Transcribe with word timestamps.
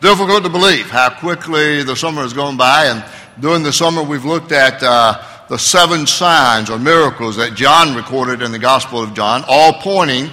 Difficult 0.00 0.44
to 0.44 0.48
believe 0.48 0.88
how 0.90 1.10
quickly 1.10 1.82
the 1.82 1.96
summer 1.96 2.22
has 2.22 2.32
gone 2.32 2.56
by, 2.56 2.84
and 2.84 3.04
during 3.40 3.64
the 3.64 3.72
summer 3.72 4.00
we've 4.00 4.24
looked 4.24 4.52
at 4.52 4.80
uh, 4.80 5.20
the 5.48 5.58
seven 5.58 6.06
signs 6.06 6.70
or 6.70 6.78
miracles 6.78 7.34
that 7.34 7.54
John 7.54 7.96
recorded 7.96 8.40
in 8.40 8.52
the 8.52 8.60
Gospel 8.60 9.02
of 9.02 9.12
John, 9.12 9.42
all 9.48 9.72
pointing 9.72 10.30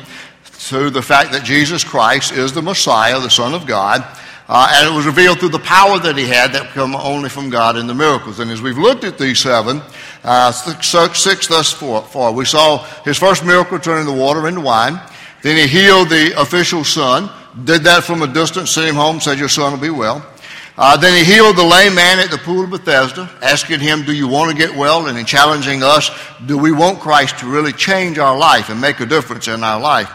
to 0.67 0.91
the 0.91 1.01
fact 1.01 1.31
that 1.31 1.43
Jesus 1.43 1.83
Christ 1.83 2.31
is 2.31 2.53
the 2.53 2.61
Messiah, 2.61 3.19
the 3.19 3.29
Son 3.29 3.55
of 3.55 3.65
God. 3.65 4.05
Uh, 4.47 4.71
and 4.71 4.93
it 4.93 4.95
was 4.95 5.07
revealed 5.07 5.39
through 5.39 5.49
the 5.49 5.57
power 5.57 5.97
that 5.97 6.15
he 6.15 6.27
had 6.27 6.53
that 6.53 6.67
come 6.73 6.95
only 6.95 7.29
from 7.29 7.49
God 7.49 7.75
in 7.75 7.87
the 7.87 7.95
miracles. 7.95 8.39
And 8.39 8.51
as 8.51 8.61
we've 8.61 8.77
looked 8.77 9.03
at 9.03 9.17
these 9.17 9.39
seven, 9.39 9.81
uh, 10.23 10.51
six, 10.51 11.17
six 11.17 11.47
thus 11.47 11.73
far, 11.73 12.31
we 12.31 12.45
saw 12.45 12.83
his 13.03 13.17
first 13.17 13.43
miracle 13.43 13.79
turning 13.79 14.05
the 14.05 14.13
water 14.13 14.47
into 14.47 14.61
wine. 14.61 15.01
Then 15.41 15.57
he 15.57 15.67
healed 15.67 16.09
the 16.09 16.39
official's 16.39 16.89
son, 16.89 17.31
did 17.63 17.83
that 17.83 18.03
from 18.03 18.21
a 18.21 18.27
distance, 18.27 18.71
sent 18.71 18.89
him 18.89 18.95
home, 18.95 19.19
said, 19.19 19.39
Your 19.39 19.49
son 19.49 19.71
will 19.71 19.79
be 19.79 19.89
well. 19.89 20.25
Uh, 20.77 20.97
then 20.97 21.17
he 21.17 21.23
healed 21.23 21.55
the 21.55 21.63
lame 21.63 21.95
man 21.95 22.19
at 22.19 22.29
the 22.29 22.37
pool 22.37 22.65
of 22.65 22.69
Bethesda, 22.69 23.29
asking 23.41 23.79
him, 23.79 24.03
Do 24.03 24.11
you 24.11 24.27
want 24.27 24.51
to 24.51 24.57
get 24.57 24.75
well? 24.75 25.07
And 25.07 25.17
in 25.17 25.25
challenging 25.25 25.83
us, 25.83 26.11
Do 26.45 26.57
we 26.57 26.71
want 26.71 26.99
Christ 26.99 27.39
to 27.39 27.47
really 27.47 27.71
change 27.71 28.17
our 28.17 28.37
life 28.37 28.69
and 28.69 28.81
make 28.81 28.99
a 28.99 29.05
difference 29.05 29.47
in 29.47 29.63
our 29.63 29.79
life? 29.79 30.11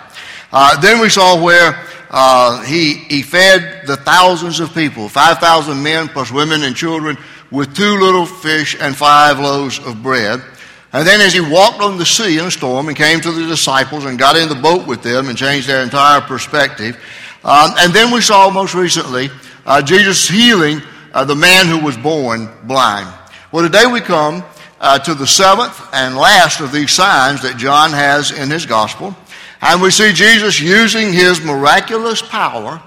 Uh, 0.53 0.79
then 0.80 1.01
we 1.01 1.09
saw 1.09 1.43
where 1.43 1.87
uh, 2.11 2.63
he, 2.65 2.95
he 2.95 3.23
fed 3.23 3.87
the 3.87 3.97
thousands 3.97 4.61
of 4.61 4.75
people, 4.75 5.09
5,000 5.09 5.83
men 5.83 6.09
plus 6.09 6.30
women 6.30 6.65
and 6.65 6.77
children, 6.77 7.16
with 7.51 7.75
two 7.75 7.99
little 7.99 8.27
fish 8.27 8.77
and 8.79 8.95
five 8.95 9.38
loaves 9.38 9.79
of 9.79 10.02
bread. 10.02 10.43
And 10.93 11.07
then 11.07 11.21
as 11.21 11.33
he 11.33 11.41
walked 11.41 11.80
on 11.80 11.99
the 11.99 12.07
sea 12.07 12.38
in 12.38 12.47
a 12.47 12.51
storm 12.51 12.88
and 12.88 12.97
came 12.97 13.21
to 13.21 13.30
the 13.30 13.47
disciples 13.47 14.05
and 14.05 14.19
got 14.19 14.37
in 14.37 14.49
the 14.49 14.57
boat 14.57 14.88
with 14.88 15.02
them 15.02 15.29
and 15.29 15.38
changed 15.38 15.69
their 15.69 15.83
entire 15.83 16.21
perspective. 16.21 17.01
Um, 17.43 17.73
and 17.79 17.93
then 17.93 18.12
we 18.12 18.21
saw 18.21 18.51
most 18.51 18.75
recently 18.75 19.30
uh, 19.65 19.80
Jesus 19.83 20.29
healing 20.29 20.83
uh, 21.12 21.25
the 21.25 21.35
man 21.35 21.66
who 21.66 21.79
was 21.85 21.97
born 21.97 22.49
blind. 22.65 23.09
Well, 23.51 23.65
today 23.65 23.87
we 23.87 24.01
come 24.01 24.45
uh, 24.80 24.99
to 24.99 25.15
the 25.15 25.27
seventh 25.27 25.80
and 25.93 26.16
last 26.16 26.61
of 26.61 26.73
these 26.73 26.91
signs 26.91 27.43
that 27.43 27.57
John 27.57 27.91
has 27.91 28.30
in 28.30 28.51
his 28.51 28.66
gospel. 28.66 29.16
And 29.63 29.83
we 29.83 29.91
see 29.91 30.13
Jesus 30.13 30.61
using 30.61 31.13
his 31.13 31.43
miraculous 31.43 32.23
power 32.23 32.83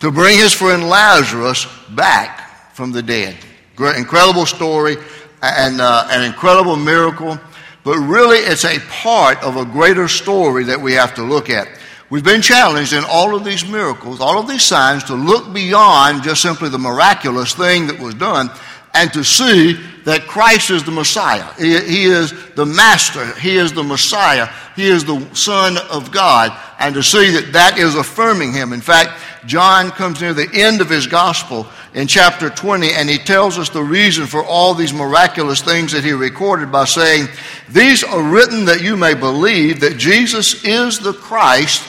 to 0.00 0.10
bring 0.10 0.38
his 0.38 0.52
friend 0.52 0.88
Lazarus 0.88 1.66
back 1.90 2.74
from 2.74 2.92
the 2.92 3.02
dead. 3.02 3.36
Great, 3.74 3.96
incredible 3.96 4.46
story 4.46 4.96
and 5.42 5.80
uh, 5.80 6.08
an 6.10 6.24
incredible 6.24 6.76
miracle, 6.76 7.38
but 7.84 7.96
really 7.98 8.38
it's 8.38 8.64
a 8.64 8.78
part 8.90 9.42
of 9.42 9.56
a 9.56 9.64
greater 9.64 10.08
story 10.08 10.64
that 10.64 10.80
we 10.80 10.92
have 10.94 11.14
to 11.14 11.22
look 11.22 11.50
at. 11.50 11.68
We've 12.08 12.24
been 12.24 12.42
challenged 12.42 12.92
in 12.92 13.02
all 13.04 13.34
of 13.34 13.44
these 13.44 13.66
miracles, 13.66 14.20
all 14.20 14.38
of 14.38 14.48
these 14.48 14.62
signs, 14.62 15.04
to 15.04 15.14
look 15.14 15.52
beyond 15.52 16.22
just 16.22 16.40
simply 16.40 16.68
the 16.68 16.78
miraculous 16.78 17.54
thing 17.54 17.88
that 17.88 17.98
was 17.98 18.14
done 18.14 18.48
and 18.96 19.12
to 19.12 19.22
see 19.22 19.74
that 20.04 20.26
Christ 20.26 20.70
is 20.70 20.82
the 20.84 20.90
Messiah. 20.90 21.52
He, 21.58 21.78
he, 21.80 22.04
is 22.04 22.32
the 22.54 22.64
Master. 22.64 23.38
He 23.38 23.56
is 23.56 23.72
the 23.72 23.82
Messiah. 23.82 24.48
He 24.74 24.86
is 24.86 25.04
the 25.04 25.20
Son 25.34 25.76
of 25.90 26.10
God. 26.10 26.56
And 26.78 26.94
to 26.94 27.02
see 27.02 27.30
that 27.32 27.52
that 27.52 27.78
is 27.78 27.94
affirming 27.94 28.52
him. 28.52 28.72
In 28.72 28.80
fact, 28.80 29.20
John 29.44 29.90
comes 29.90 30.20
near 30.20 30.32
the 30.32 30.48
end 30.52 30.80
of 30.80 30.88
his 30.88 31.06
gospel 31.06 31.66
in 31.92 32.06
chapter 32.06 32.48
20 32.48 32.92
and 32.92 33.08
he 33.08 33.18
tells 33.18 33.58
us 33.58 33.68
the 33.68 33.82
reason 33.82 34.26
for 34.26 34.44
all 34.44 34.74
these 34.74 34.92
miraculous 34.92 35.60
things 35.60 35.92
that 35.92 36.04
he 36.04 36.12
recorded 36.12 36.72
by 36.72 36.84
saying, 36.84 37.28
These 37.68 38.02
are 38.02 38.22
written 38.22 38.64
that 38.66 38.82
you 38.82 38.96
may 38.96 39.14
believe 39.14 39.80
that 39.80 39.98
Jesus 39.98 40.64
is 40.64 40.98
the 40.98 41.12
Christ, 41.12 41.82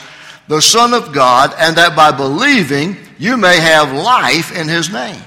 the 0.48 0.62
Son 0.62 0.94
of 0.94 1.14
God, 1.14 1.53
and 1.58 1.76
that 1.78 1.95
by 1.95 2.12
believing 2.12 2.95
you 3.17 3.38
may 3.38 3.59
have 3.59 3.92
life 3.94 4.56
in 4.56 4.67
his 4.67 4.92
name. 4.92 5.22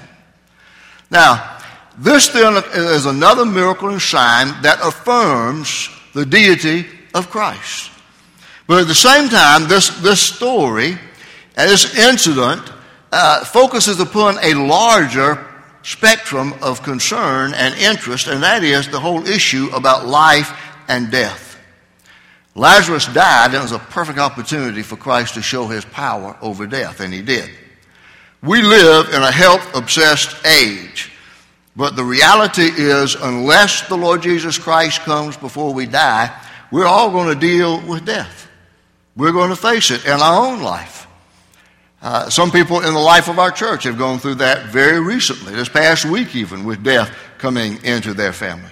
Now, 1.09 1.59
this 1.97 2.29
then 2.29 2.61
is 2.73 3.05
another 3.05 3.45
miracle 3.45 3.89
and 3.89 4.01
sign 4.01 4.61
that 4.63 4.79
affirms 4.81 5.89
the 6.13 6.25
deity 6.25 6.85
of 7.13 7.29
Christ. 7.29 7.91
But 8.67 8.81
at 8.81 8.87
the 8.87 8.95
same 8.95 9.29
time, 9.29 9.67
this, 9.67 9.89
this 10.01 10.21
story, 10.21 10.97
and 11.57 11.69
this 11.69 11.97
incident, 11.97 12.71
uh, 13.11 13.43
focuses 13.43 13.99
upon 13.99 14.37
a 14.41 14.53
larger 14.53 15.45
spectrum 15.83 16.53
of 16.61 16.81
concern 16.81 17.53
and 17.53 17.75
interest, 17.75 18.27
and 18.27 18.41
that 18.43 18.63
is 18.63 18.87
the 18.87 18.99
whole 18.99 19.27
issue 19.27 19.69
about 19.73 20.07
life 20.07 20.57
and 20.87 21.11
death. 21.11 21.50
Lazarus 22.55 23.05
died, 23.07 23.47
and 23.47 23.55
it 23.55 23.61
was 23.61 23.71
a 23.71 23.79
perfect 23.79 24.19
opportunity 24.19 24.81
for 24.81 24.97
Christ 24.97 25.35
to 25.35 25.41
show 25.41 25.67
his 25.67 25.85
power 25.85 26.37
over 26.41 26.67
death, 26.67 26.99
and 26.99 27.13
he 27.13 27.21
did. 27.21 27.49
We 28.43 28.61
live 28.61 29.07
in 29.09 29.21
a 29.21 29.31
health 29.31 29.75
obsessed 29.75 30.45
age. 30.45 31.11
But 31.75 31.95
the 31.95 32.03
reality 32.03 32.63
is, 32.63 33.15
unless 33.15 33.87
the 33.87 33.95
Lord 33.95 34.21
Jesus 34.21 34.57
Christ 34.57 35.01
comes 35.01 35.37
before 35.37 35.73
we 35.73 35.85
die, 35.85 36.35
we're 36.71 36.85
all 36.85 37.11
going 37.11 37.33
to 37.33 37.39
deal 37.39 37.81
with 37.87 38.05
death. 38.05 38.49
We're 39.15 39.31
going 39.31 39.49
to 39.49 39.55
face 39.55 39.91
it 39.91 40.05
in 40.05 40.11
our 40.11 40.47
own 40.47 40.61
life. 40.61 41.07
Uh, 42.01 42.29
some 42.29 42.51
people 42.51 42.77
in 42.81 42.93
the 42.93 42.99
life 42.99 43.29
of 43.29 43.37
our 43.37 43.51
church 43.51 43.83
have 43.83 43.97
gone 43.97 44.19
through 44.19 44.35
that 44.35 44.67
very 44.67 44.99
recently, 44.99 45.53
this 45.53 45.69
past 45.69 46.03
week 46.03 46.35
even, 46.35 46.65
with 46.65 46.83
death 46.83 47.15
coming 47.37 47.83
into 47.83 48.13
their 48.13 48.33
family. 48.33 48.71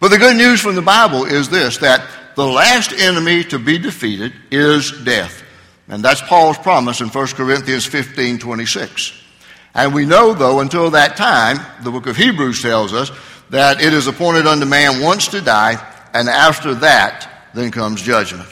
But 0.00 0.08
the 0.08 0.18
good 0.18 0.36
news 0.36 0.60
from 0.60 0.74
the 0.74 0.82
Bible 0.82 1.24
is 1.24 1.48
this 1.48 1.76
that 1.78 2.08
the 2.34 2.46
last 2.46 2.92
enemy 2.92 3.44
to 3.44 3.58
be 3.58 3.78
defeated 3.78 4.32
is 4.50 4.92
death. 5.04 5.42
And 5.88 6.02
that's 6.02 6.22
Paul's 6.22 6.58
promise 6.58 7.00
in 7.00 7.08
1 7.08 7.26
Corinthians 7.28 7.84
15 7.86 8.38
26. 8.38 9.20
And 9.74 9.92
we 9.92 10.06
know, 10.06 10.34
though, 10.34 10.60
until 10.60 10.90
that 10.90 11.16
time, 11.16 11.58
the 11.82 11.90
book 11.90 12.06
of 12.06 12.16
Hebrews 12.16 12.62
tells 12.62 12.92
us 12.92 13.10
that 13.50 13.80
it 13.80 13.92
is 13.92 14.06
appointed 14.06 14.46
unto 14.46 14.66
man 14.66 15.02
once 15.02 15.28
to 15.28 15.40
die, 15.40 15.76
and 16.14 16.28
after 16.28 16.74
that, 16.76 17.48
then 17.54 17.70
comes 17.70 18.00
judgment. 18.00 18.48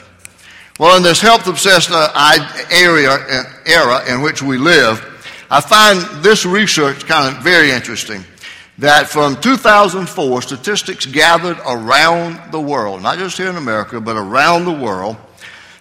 Well, 0.81 0.97
in 0.97 1.03
this 1.03 1.21
health 1.21 1.47
obsessed 1.47 1.91
uh, 1.93 2.65
area, 2.71 3.11
uh, 3.11 3.43
era 3.67 4.13
in 4.13 4.23
which 4.23 4.43
we 4.43 4.59
live, 4.59 5.09
I 5.51 5.61
find 5.61 6.25
this 6.25 6.45
research 6.45 7.07
kind 7.07 7.37
of 7.37 7.43
very 7.43 7.71
interesting. 7.71 8.25
That 8.83 9.09
from 9.09 9.41
2004, 9.41 10.43
statistics 10.43 11.07
gathered 11.07 11.57
around 11.65 12.51
the 12.51 12.61
world, 12.61 13.01
not 13.01 13.17
just 13.17 13.37
here 13.37 13.49
in 13.49 13.55
America, 13.55 14.01
but 14.01 14.17
around 14.17 14.65
the 14.65 14.73
world, 14.73 15.17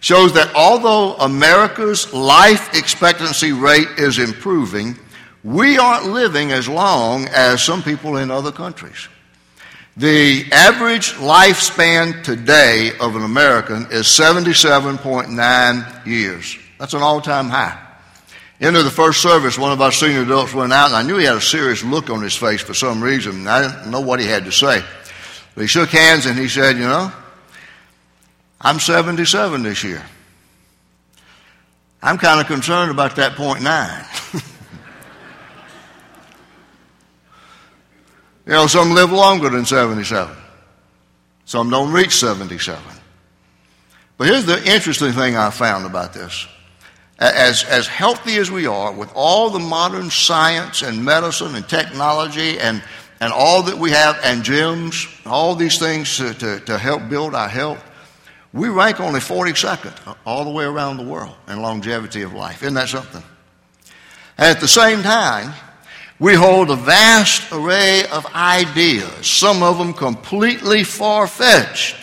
shows 0.02 0.34
that 0.34 0.54
although 0.54 1.16
America's 1.16 2.14
life 2.14 2.78
expectancy 2.78 3.54
rate 3.54 3.88
is 3.98 4.20
improving, 4.20 5.00
we 5.44 5.80
aren't 5.80 6.12
living 6.12 6.52
as 6.52 6.70
long 6.70 7.28
as 7.30 7.64
some 7.64 7.82
people 7.82 8.18
in 8.18 8.30
other 8.30 8.52
countries. 8.52 9.08
The 9.98 10.46
average 10.52 11.14
lifespan 11.14 12.24
today 12.24 12.92
of 13.00 13.16
an 13.16 13.24
American 13.24 13.88
is 13.90 14.06
77.9 14.06 16.06
years. 16.06 16.56
That's 16.78 16.94
an 16.94 17.02
all 17.02 17.20
time 17.20 17.50
high. 17.50 17.91
Into 18.62 18.84
the 18.84 18.92
first 18.92 19.22
service, 19.22 19.58
one 19.58 19.72
of 19.72 19.82
our 19.82 19.92
senior 19.92 20.22
adults 20.22 20.54
went 20.54 20.72
out, 20.72 20.88
and 20.88 20.96
I 20.96 21.02
knew 21.02 21.18
he 21.18 21.26
had 21.26 21.36
a 21.36 21.42
serious 21.42 21.84
look 21.84 22.12
on 22.12 22.22
his 22.22 22.36
face 22.36 22.62
for 22.62 22.76
some 22.76 23.04
reason. 23.04 23.48
I 23.48 23.64
didn't 23.68 23.92
know 23.92 24.02
what 24.02 24.20
he 24.20 24.28
had 24.28 24.46
to 24.46 24.52
say. 24.52 24.84
But 25.56 25.62
he 25.62 25.68
shook 25.68 25.90
hands 25.90 26.28
and 26.28 26.38
he 26.38 26.48
said, 26.48 26.78
You 26.78 26.84
know, 26.84 27.12
I'm 28.62 28.80
77 28.80 29.64
this 29.64 29.84
year. 29.84 30.04
I'm 32.04 32.20
kind 32.20 32.40
of 32.40 32.48
concerned 32.48 32.92
about 32.92 33.16
that 33.18 33.36
point 33.36 33.64
nine. 33.64 34.06
You 38.46 38.54
know, 38.54 38.68
some 38.68 38.92
live 38.92 39.12
longer 39.12 39.50
than 39.50 39.66
77. 39.66 40.36
Some 41.46 41.70
don't 41.70 41.92
reach 41.92 42.14
77. 42.16 42.82
But 44.18 44.28
here's 44.28 44.46
the 44.46 44.58
interesting 44.68 45.12
thing 45.12 45.38
I 45.38 45.52
found 45.52 45.86
about 45.86 46.14
this. 46.14 46.48
As, 47.22 47.64
as 47.66 47.86
healthy 47.86 48.38
as 48.38 48.50
we 48.50 48.66
are, 48.66 48.92
with 48.92 49.12
all 49.14 49.52
the 49.52 49.60
modern 49.60 50.10
science 50.10 50.82
and 50.82 51.06
medicine 51.06 51.54
and 51.54 51.70
technology 51.70 52.60
and, 52.60 52.82
and 53.20 53.32
all 53.32 53.62
that 53.64 53.78
we 53.78 53.92
have, 53.92 54.20
and 54.24 54.44
gyms, 54.44 55.08
all 55.28 55.54
these 55.54 55.78
things 55.78 56.18
to, 56.18 56.34
to, 56.34 56.60
to 56.62 56.80
help 56.80 57.10
build 57.10 57.36
our 57.36 57.48
health, 57.48 57.84
we 58.54 58.70
rank 58.70 59.00
only 59.00 59.20
42nd 59.20 60.18
all 60.26 60.44
the 60.44 60.50
way 60.50 60.66
around 60.66 60.98
the 60.98 61.04
world 61.04 61.36
in 61.48 61.62
longevity 61.62 62.24
of 62.24 62.34
life. 62.34 62.64
Isn't 62.64 62.74
that 62.74 62.90
something? 62.90 63.24
At 64.40 64.60
the 64.60 64.68
same 64.68 65.04
time, 65.04 65.54
we 66.20 66.34
hold 66.34 66.72
a 66.72 66.76
vast 66.76 67.52
array 67.52 68.06
of 68.12 68.26
ideas, 68.34 69.28
some 69.28 69.62
of 69.62 69.78
them 69.78 69.94
completely 69.94 70.84
far 70.84 71.28
fetched, 71.28 71.96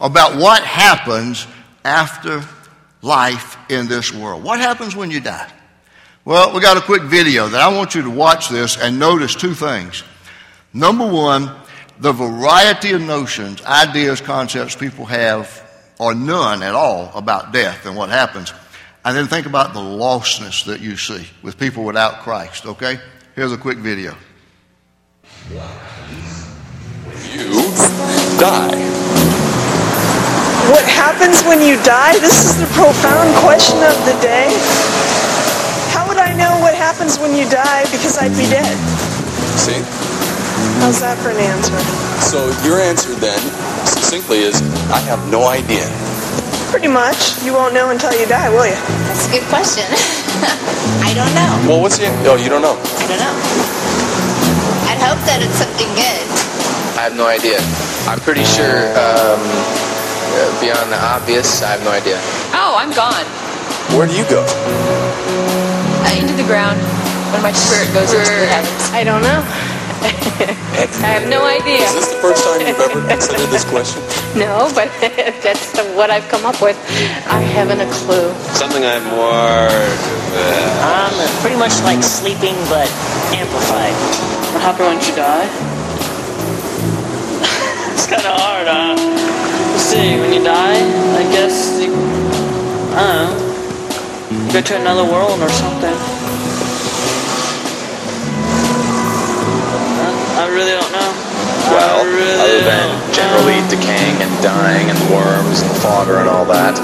about 0.00 0.36
what 0.36 0.62
happens 0.62 1.48
after 1.84 2.44
life 3.02 3.56
in 3.70 3.88
this 3.88 4.12
world. 4.12 4.42
What 4.42 4.60
happens 4.60 4.96
when 4.96 5.10
you 5.10 5.20
die? 5.20 5.50
Well, 6.24 6.52
we 6.52 6.60
got 6.60 6.76
a 6.76 6.80
quick 6.80 7.02
video 7.02 7.48
that 7.48 7.60
I 7.60 7.74
want 7.74 7.94
you 7.94 8.02
to 8.02 8.10
watch 8.10 8.48
this 8.48 8.76
and 8.76 8.98
notice 8.98 9.34
two 9.34 9.54
things. 9.54 10.02
Number 10.72 11.06
one, 11.06 11.50
the 11.98 12.12
variety 12.12 12.92
of 12.92 13.00
notions, 13.00 13.62
ideas, 13.62 14.20
concepts 14.20 14.74
people 14.74 15.06
have, 15.06 15.62
or 15.98 16.14
none 16.14 16.62
at 16.62 16.74
all, 16.74 17.10
about 17.14 17.52
death 17.52 17.86
and 17.86 17.96
what 17.96 18.08
happens. 18.08 18.52
And 19.04 19.16
then 19.16 19.26
think 19.28 19.46
about 19.46 19.72
the 19.72 19.80
lostness 19.80 20.64
that 20.64 20.80
you 20.80 20.96
see 20.96 21.26
with 21.42 21.58
people 21.58 21.84
without 21.84 22.22
Christ, 22.22 22.66
okay? 22.66 22.98
Here's 23.36 23.52
a 23.52 23.56
quick 23.56 23.78
video. 23.78 24.16
You 27.32 27.62
die. 28.40 29.15
What 30.66 30.82
happens 30.90 31.46
when 31.46 31.62
you 31.62 31.78
die? 31.86 32.18
This 32.18 32.42
is 32.42 32.58
the 32.58 32.66
profound 32.74 33.30
question 33.38 33.78
of 33.86 33.94
the 34.02 34.18
day. 34.18 34.50
How 35.94 36.02
would 36.10 36.18
I 36.18 36.34
know 36.34 36.58
what 36.58 36.74
happens 36.74 37.18
when 37.18 37.38
you 37.38 37.46
die 37.48 37.86
because 37.94 38.18
I'd 38.18 38.34
be 38.34 38.50
dead? 38.50 38.74
See? 39.54 39.78
How's 40.82 40.98
that 41.00 41.14
for 41.22 41.30
an 41.30 41.38
answer? 41.38 41.78
So 42.18 42.50
your 42.66 42.82
answer 42.82 43.14
then, 43.14 43.38
succinctly, 43.86 44.42
is 44.42 44.58
I 44.90 44.98
have 45.06 45.22
no 45.30 45.46
idea. 45.46 45.86
Pretty 46.74 46.90
much. 46.90 47.38
You 47.46 47.54
won't 47.54 47.72
know 47.72 47.90
until 47.94 48.10
you 48.18 48.26
die, 48.26 48.50
will 48.50 48.66
you? 48.66 48.74
That's 49.06 49.30
a 49.30 49.38
good 49.38 49.46
question. 49.46 49.86
I 51.06 51.14
don't 51.14 51.30
know. 51.38 51.50
Well, 51.70 51.80
what's 51.80 51.98
the? 51.98 52.10
Oh, 52.26 52.34
you 52.34 52.50
don't 52.50 52.62
know. 52.62 52.74
I 52.74 53.06
don't 53.06 53.22
know. 53.22 53.34
I'd 54.90 54.98
hope 54.98 55.22
that 55.30 55.46
it's 55.46 55.62
something 55.62 55.90
good. 55.94 56.26
I 56.98 57.06
have 57.06 57.14
no 57.14 57.30
idea. 57.30 57.62
I'm 58.10 58.18
pretty 58.18 58.42
sure, 58.42 58.90
um, 58.98 59.40
beyond 60.60 60.92
the 60.92 61.00
obvious, 61.00 61.62
I 61.62 61.72
have 61.76 61.82
no 61.84 61.90
idea. 61.90 62.18
Oh, 62.52 62.74
I'm 62.76 62.92
gone. 62.92 63.24
Where 63.96 64.06
do 64.06 64.14
you 64.16 64.26
go? 64.28 64.42
Uh, 64.44 66.12
into 66.18 66.34
the 66.34 66.46
ground 66.46 66.78
when 67.32 67.42
my 67.42 67.52
spirit 67.52 67.88
goes 67.94 68.12
into 68.12 68.30
the 68.30 68.46
heavens. 68.50 68.82
I 68.92 69.02
don't 69.04 69.22
know. 69.22 69.40
I 71.02 71.08
have 71.16 71.28
no 71.28 71.42
idea. 71.46 71.82
Is 71.88 71.94
this 71.94 72.12
the 72.12 72.20
first 72.20 72.44
time 72.44 72.60
you've 72.66 72.78
ever 72.78 73.00
considered 73.08 73.48
this 73.50 73.64
question? 73.64 74.02
No, 74.36 74.68
but 74.76 74.92
that's 75.40 75.72
the, 75.72 75.80
what 75.96 76.10
I've 76.10 76.28
come 76.28 76.44
up 76.44 76.60
with. 76.60 76.76
I 77.24 77.40
haven't 77.40 77.80
a 77.80 77.88
clue. 78.04 78.28
Something 78.52 78.84
I'm 78.84 79.02
more. 79.16 79.72
Uh, 79.72 81.08
Um, 81.08 81.16
pretty 81.40 81.56
much 81.56 81.72
like 81.88 82.04
sleeping, 82.04 82.52
but 82.68 82.84
amplified. 83.32 83.96
What 84.52 84.60
happened 84.60 84.88
when 84.92 85.00
you 85.00 85.16
die? 85.16 85.48
it's 87.96 88.04
kind 88.06 88.26
of 88.28 88.36
hard, 88.36 88.66
huh? 88.68 88.92
Let's 89.96 90.08
see, 90.12 90.20
when 90.20 90.32
you 90.34 90.44
die, 90.44 90.76
I 91.16 91.22
guess 91.32 91.80
you, 91.80 91.88
I 92.92 93.00
don't 93.00 93.32
know, 93.32 94.44
you 94.44 94.52
go 94.52 94.60
to 94.60 94.76
another 94.76 95.04
world 95.08 95.40
or 95.40 95.48
something. 95.48 95.96
I 100.04 100.44
I 100.44 100.52
really 100.52 100.76
don't 100.76 100.92
know. 100.92 101.10
Well, 101.72 102.04
really 102.04 102.36
other 102.36 102.60
than 102.60 102.92
generally 103.14 103.56
know. 103.56 103.72
decaying 103.72 104.20
and 104.20 104.28
dying 104.44 104.90
and 104.92 105.00
worms 105.08 105.62
and 105.64 105.70
the 105.70 105.80
fodder 105.80 106.18
and 106.20 106.28
all 106.28 106.44
that. 106.44 106.76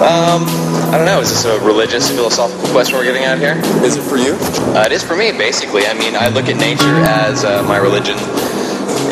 Um, 0.00 0.48
I 0.88 0.96
don't 0.96 1.04
know. 1.04 1.20
Is 1.20 1.28
this 1.28 1.44
a 1.44 1.60
religious, 1.60 2.08
philosophical 2.10 2.66
question 2.72 2.96
we're 2.96 3.04
getting 3.04 3.24
at 3.24 3.40
here? 3.40 3.60
Is 3.84 3.96
it 3.96 4.02
for 4.08 4.16
you? 4.16 4.38
Uh, 4.72 4.84
it 4.86 4.92
is 4.92 5.02
for 5.02 5.16
me, 5.16 5.32
basically. 5.32 5.84
I 5.84 5.92
mean, 5.92 6.16
I 6.16 6.28
look 6.28 6.48
at 6.48 6.56
nature 6.56 6.96
as 7.04 7.44
uh, 7.44 7.62
my 7.64 7.76
religion. 7.76 8.16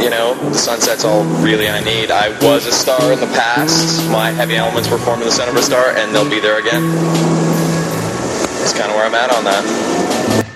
You 0.00 0.08
know, 0.08 0.34
the 0.48 0.56
sunset's 0.56 1.04
all 1.04 1.24
really 1.44 1.68
I 1.68 1.84
need. 1.84 2.10
I 2.10 2.30
was 2.40 2.66
a 2.66 2.72
star 2.72 3.12
in 3.12 3.20
the 3.20 3.26
past. 3.26 4.08
My 4.10 4.30
heavy 4.30 4.56
elements 4.56 4.90
were 4.90 4.98
formed 4.98 5.22
in 5.22 5.28
the 5.28 5.32
center 5.32 5.50
of 5.50 5.56
a 5.58 5.62
star, 5.62 5.90
and 5.90 6.14
they'll 6.14 6.28
be 6.28 6.40
there 6.40 6.58
again. 6.58 6.82
That's 8.58 8.72
kind 8.72 8.90
of 8.90 8.96
where 8.96 9.04
I'm 9.04 9.14
at 9.14 9.30
on 9.30 9.44
that. 9.44 10.46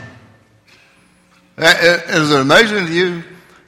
Uh, 1.57 1.75
it 1.81 2.41
amazing 2.41 2.87
to 2.87 2.93
you 2.93 3.23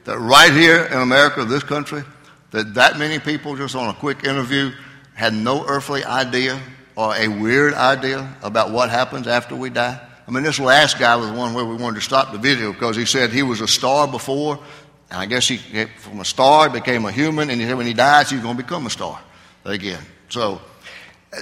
that 0.05 0.17
right 0.17 0.51
here 0.51 0.85
in 0.85 0.97
America, 0.97 1.45
this 1.45 1.63
country, 1.63 2.03
that 2.51 2.73
that 2.73 2.97
many 2.97 3.19
people 3.19 3.55
just 3.55 3.75
on 3.75 3.89
a 3.89 3.93
quick 3.93 4.23
interview 4.23 4.71
had 5.13 5.33
no 5.33 5.65
earthly 5.67 6.03
idea 6.03 6.59
or 6.95 7.15
a 7.15 7.27
weird 7.27 7.73
idea 7.75 8.35
about 8.41 8.71
what 8.71 8.89
happens 8.89 9.27
after 9.27 9.55
we 9.55 9.69
die? 9.69 10.01
I 10.27 10.31
mean, 10.31 10.43
this 10.43 10.59
last 10.59 10.99
guy 10.99 11.15
was 11.15 11.29
the 11.29 11.37
one 11.37 11.53
where 11.53 11.63
we 11.63 11.75
wanted 11.75 11.95
to 11.95 12.01
stop 12.01 12.33
the 12.33 12.37
video 12.37 12.73
because 12.73 12.97
he 12.97 13.05
said 13.05 13.31
he 13.31 13.43
was 13.43 13.61
a 13.61 13.67
star 13.67 14.07
before, 14.07 14.59
and 15.09 15.19
I 15.19 15.25
guess 15.25 15.47
he 15.47 15.57
from 15.99 16.19
a 16.19 16.25
star 16.25 16.69
became 16.69 17.05
a 17.05 17.11
human, 17.11 17.49
and 17.49 17.61
he 17.61 17.67
said 17.67 17.77
when 17.77 17.87
he 17.87 17.93
dies, 17.93 18.29
he's 18.29 18.41
going 18.41 18.57
to 18.57 18.63
become 18.63 18.85
a 18.85 18.89
star 18.89 19.19
again. 19.63 20.01
So, 20.29 20.61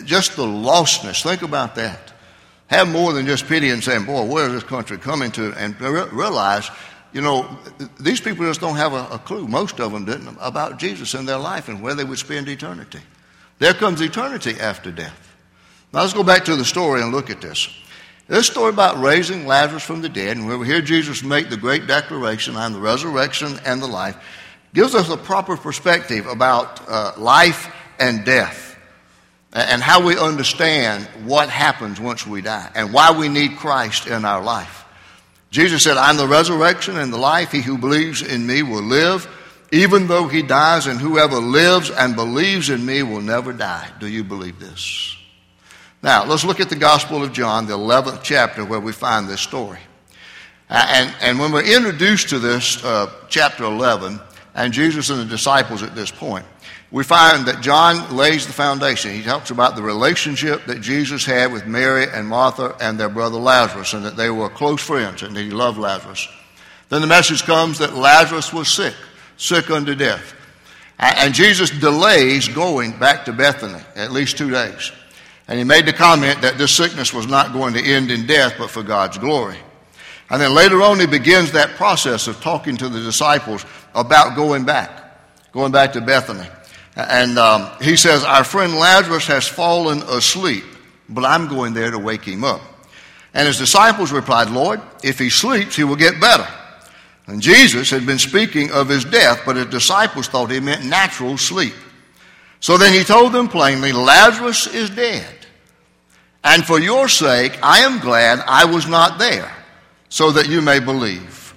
just 0.03 0.35
the 0.35 0.45
lostness. 0.45 1.23
Think 1.23 1.41
about 1.41 1.75
that. 1.75 2.13
Have 2.67 2.89
more 2.89 3.13
than 3.13 3.25
just 3.25 3.47
pity 3.47 3.69
and 3.69 3.83
saying, 3.83 4.05
"Boy, 4.05 4.23
where 4.25 4.47
is 4.47 4.53
this 4.53 4.63
country 4.63 4.97
coming 4.97 5.31
to?" 5.31 5.53
And 5.53 5.79
re- 5.79 6.09
realize, 6.11 6.69
you 7.13 7.21
know, 7.21 7.57
these 7.99 8.19
people 8.19 8.45
just 8.45 8.61
don't 8.61 8.75
have 8.75 8.93
a, 8.93 9.07
a 9.11 9.19
clue. 9.19 9.47
Most 9.47 9.79
of 9.79 9.91
them 9.91 10.05
didn't 10.05 10.37
about 10.39 10.79
Jesus 10.79 11.13
in 11.13 11.25
their 11.25 11.37
life 11.37 11.69
and 11.69 11.81
where 11.81 11.95
they 11.95 12.03
would 12.03 12.19
spend 12.19 12.47
eternity. 12.49 12.99
There 13.59 13.73
comes 13.73 14.01
eternity 14.01 14.55
after 14.59 14.91
death. 14.91 15.35
Now 15.93 16.01
let's 16.01 16.13
go 16.13 16.23
back 16.23 16.45
to 16.45 16.55
the 16.55 16.65
story 16.65 17.01
and 17.01 17.11
look 17.11 17.29
at 17.29 17.39
this. 17.39 17.69
This 18.27 18.47
story 18.47 18.69
about 18.69 19.01
raising 19.01 19.45
Lazarus 19.45 19.83
from 19.83 20.01
the 20.01 20.09
dead, 20.09 20.37
and 20.37 20.47
where 20.47 20.57
we 20.57 20.65
hear 20.65 20.81
Jesus 20.81 21.23
make 21.23 21.49
the 21.49 21.57
great 21.57 21.85
declaration, 21.85 22.57
"I'm 22.57 22.73
the 22.73 22.79
resurrection 22.79 23.59
and 23.65 23.81
the 23.81 23.87
life," 23.87 24.15
gives 24.73 24.95
us 24.95 25.09
a 25.09 25.17
proper 25.17 25.55
perspective 25.55 26.25
about 26.25 26.81
uh, 26.89 27.13
life 27.17 27.67
and 27.99 28.25
death 28.25 28.75
and 29.55 29.81
how 29.81 30.01
we 30.01 30.17
understand 30.17 31.05
what 31.23 31.49
happens 31.49 31.99
once 31.99 32.27
we 32.27 32.41
die 32.41 32.69
and 32.75 32.91
why 32.91 33.11
we 33.11 33.29
need 33.29 33.57
Christ 33.57 34.05
in 34.05 34.25
our 34.25 34.43
life. 34.43 34.83
Jesus 35.49 35.83
said, 35.83 35.95
I'm 35.95 36.17
the 36.17 36.27
resurrection 36.27 36.97
and 36.97 37.13
the 37.13 37.17
life. 37.17 37.53
He 37.53 37.61
who 37.61 37.77
believes 37.77 38.21
in 38.21 38.45
me 38.45 38.63
will 38.63 38.83
live, 38.83 39.25
even 39.71 40.07
though 40.07 40.27
he 40.27 40.41
dies, 40.41 40.87
and 40.87 40.99
whoever 40.99 41.37
lives 41.37 41.89
and 41.89 42.17
believes 42.17 42.69
in 42.69 42.85
me 42.85 43.01
will 43.03 43.21
never 43.21 43.53
die. 43.53 43.87
Do 44.01 44.07
you 44.07 44.25
believe 44.25 44.59
this? 44.59 45.14
Now, 46.05 46.23
let's 46.23 46.43
look 46.43 46.59
at 46.59 46.69
the 46.69 46.75
Gospel 46.75 47.23
of 47.23 47.33
John, 47.33 47.65
the 47.65 47.75
11th 47.75 48.21
chapter, 48.21 48.63
where 48.63 48.79
we 48.79 48.91
find 48.91 49.27
this 49.27 49.41
story. 49.41 49.79
And, 50.69 51.11
and 51.19 51.39
when 51.39 51.51
we're 51.51 51.65
introduced 51.65 52.29
to 52.29 52.37
this, 52.37 52.85
uh, 52.85 53.11
chapter 53.27 53.63
11, 53.63 54.19
and 54.53 54.71
Jesus 54.71 55.09
and 55.09 55.19
the 55.19 55.25
disciples 55.25 55.81
at 55.81 55.95
this 55.95 56.11
point, 56.11 56.45
we 56.91 57.03
find 57.03 57.47
that 57.47 57.61
John 57.61 58.15
lays 58.15 58.45
the 58.45 58.53
foundation. 58.53 59.13
He 59.13 59.23
talks 59.23 59.49
about 59.49 59.75
the 59.75 59.81
relationship 59.81 60.67
that 60.67 60.79
Jesus 60.79 61.25
had 61.25 61.51
with 61.51 61.65
Mary 61.65 62.05
and 62.07 62.27
Martha 62.27 62.77
and 62.79 62.99
their 62.99 63.09
brother 63.09 63.39
Lazarus, 63.39 63.95
and 63.95 64.05
that 64.05 64.15
they 64.15 64.29
were 64.29 64.49
close 64.49 64.83
friends 64.83 65.23
and 65.23 65.35
that 65.35 65.41
he 65.41 65.49
loved 65.49 65.79
Lazarus. 65.79 66.27
Then 66.89 67.01
the 67.01 67.07
message 67.07 67.41
comes 67.45 67.79
that 67.79 67.95
Lazarus 67.95 68.53
was 68.53 68.67
sick, 68.67 68.93
sick 69.37 69.71
unto 69.71 69.95
death. 69.95 70.35
And 70.99 71.33
Jesus 71.33 71.71
delays 71.71 72.47
going 72.47 72.91
back 72.99 73.25
to 73.25 73.33
Bethany 73.33 73.83
at 73.95 74.11
least 74.11 74.37
two 74.37 74.51
days. 74.51 74.91
And 75.47 75.59
he 75.59 75.63
made 75.63 75.85
the 75.85 75.93
comment 75.93 76.41
that 76.41 76.57
this 76.57 76.71
sickness 76.71 77.13
was 77.13 77.27
not 77.27 77.53
going 77.53 77.73
to 77.75 77.83
end 77.83 78.09
in 78.11 78.25
death, 78.25 78.55
but 78.57 78.69
for 78.69 78.83
God's 78.83 79.17
glory. 79.17 79.57
And 80.29 80.41
then 80.41 80.55
later 80.55 80.81
on, 80.81 80.99
he 80.99 81.05
begins 81.05 81.51
that 81.51 81.71
process 81.71 82.27
of 82.27 82.41
talking 82.41 82.77
to 82.77 82.89
the 82.89 82.99
disciples 82.99 83.63
about 83.93 84.35
going 84.35 84.65
back, 84.65 84.89
going 85.51 85.71
back 85.71 85.93
to 85.93 86.01
Bethany. 86.01 86.47
And 86.95 87.37
um, 87.37 87.69
he 87.81 87.95
says, 87.95 88.23
Our 88.23 88.43
friend 88.43 88.73
Lazarus 88.75 89.27
has 89.27 89.47
fallen 89.47 90.01
asleep, 90.03 90.63
but 91.09 91.25
I'm 91.25 91.47
going 91.47 91.73
there 91.73 91.91
to 91.91 91.99
wake 91.99 92.23
him 92.23 92.43
up. 92.43 92.61
And 93.35 93.47
his 93.47 93.57
disciples 93.57 94.11
replied, 94.11 94.49
Lord, 94.49 94.81
if 95.03 95.19
he 95.19 95.29
sleeps, 95.29 95.75
he 95.75 95.83
will 95.83 95.97
get 95.97 96.19
better. 96.19 96.47
And 97.27 97.41
Jesus 97.41 97.89
had 97.89 98.05
been 98.05 98.19
speaking 98.19 98.71
of 98.71 98.87
his 98.87 99.03
death, 99.03 99.41
but 99.45 99.57
his 99.57 99.65
disciples 99.67 100.27
thought 100.27 100.51
he 100.51 100.59
meant 100.59 100.85
natural 100.85 101.37
sleep. 101.37 101.73
So 102.59 102.77
then 102.77 102.93
he 102.93 103.03
told 103.03 103.33
them 103.33 103.47
plainly, 103.47 103.91
Lazarus 103.91 104.67
is 104.67 104.89
dead. 104.89 105.33
And 106.43 106.63
for 106.63 106.79
your 106.79 107.07
sake, 107.07 107.57
I 107.63 107.79
am 107.79 107.99
glad 107.99 108.39
I 108.47 108.65
was 108.65 108.87
not 108.87 109.17
there, 109.17 109.51
so 110.09 110.31
that 110.31 110.47
you 110.47 110.61
may 110.61 110.79
believe. 110.79 111.55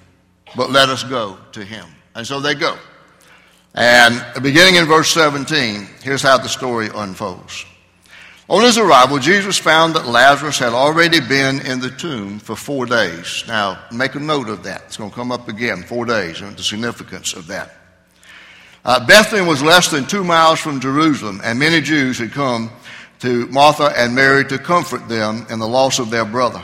But 0.55 0.71
let 0.71 0.89
us 0.89 1.03
go 1.03 1.37
to 1.51 1.63
him. 1.63 1.85
And 2.15 2.25
so 2.25 2.39
they 2.39 2.55
go. 2.55 2.77
And 3.75 4.43
beginning 4.43 4.75
in 4.75 4.85
verse 4.85 5.11
17, 5.11 5.87
here's 6.01 6.23
how 6.23 6.37
the 6.37 6.49
story 6.49 6.89
unfolds. 6.93 7.65
On 8.49 8.63
his 8.63 8.79
arrival, 8.79 9.19
Jesus 9.19 9.59
found 9.59 9.93
that 9.93 10.07
Lazarus 10.07 10.57
had 10.57 10.73
already 10.73 11.19
been 11.19 11.59
in 11.67 11.79
the 11.79 11.91
tomb 11.91 12.39
for 12.39 12.55
four 12.55 12.87
days. 12.87 13.43
Now, 13.47 13.79
make 13.91 14.15
a 14.15 14.19
note 14.19 14.49
of 14.49 14.63
that. 14.63 14.81
It's 14.87 14.97
going 14.97 15.11
to 15.11 15.15
come 15.15 15.31
up 15.31 15.47
again, 15.47 15.83
four 15.83 16.03
days, 16.05 16.41
and 16.41 16.57
the 16.57 16.63
significance 16.63 17.33
of 17.33 17.45
that. 17.47 17.75
Uh, 18.89 18.99
Bethany 19.05 19.43
was 19.43 19.61
less 19.61 19.91
than 19.91 20.03
two 20.03 20.23
miles 20.23 20.59
from 20.59 20.79
Jerusalem, 20.79 21.41
and 21.43 21.59
many 21.59 21.79
Jews 21.79 22.17
had 22.17 22.31
come 22.31 22.71
to 23.19 23.45
Martha 23.49 23.93
and 23.95 24.15
Mary 24.15 24.43
to 24.45 24.57
comfort 24.57 25.07
them 25.07 25.45
in 25.51 25.59
the 25.59 25.67
loss 25.67 25.99
of 25.99 26.09
their 26.09 26.25
brother. 26.25 26.59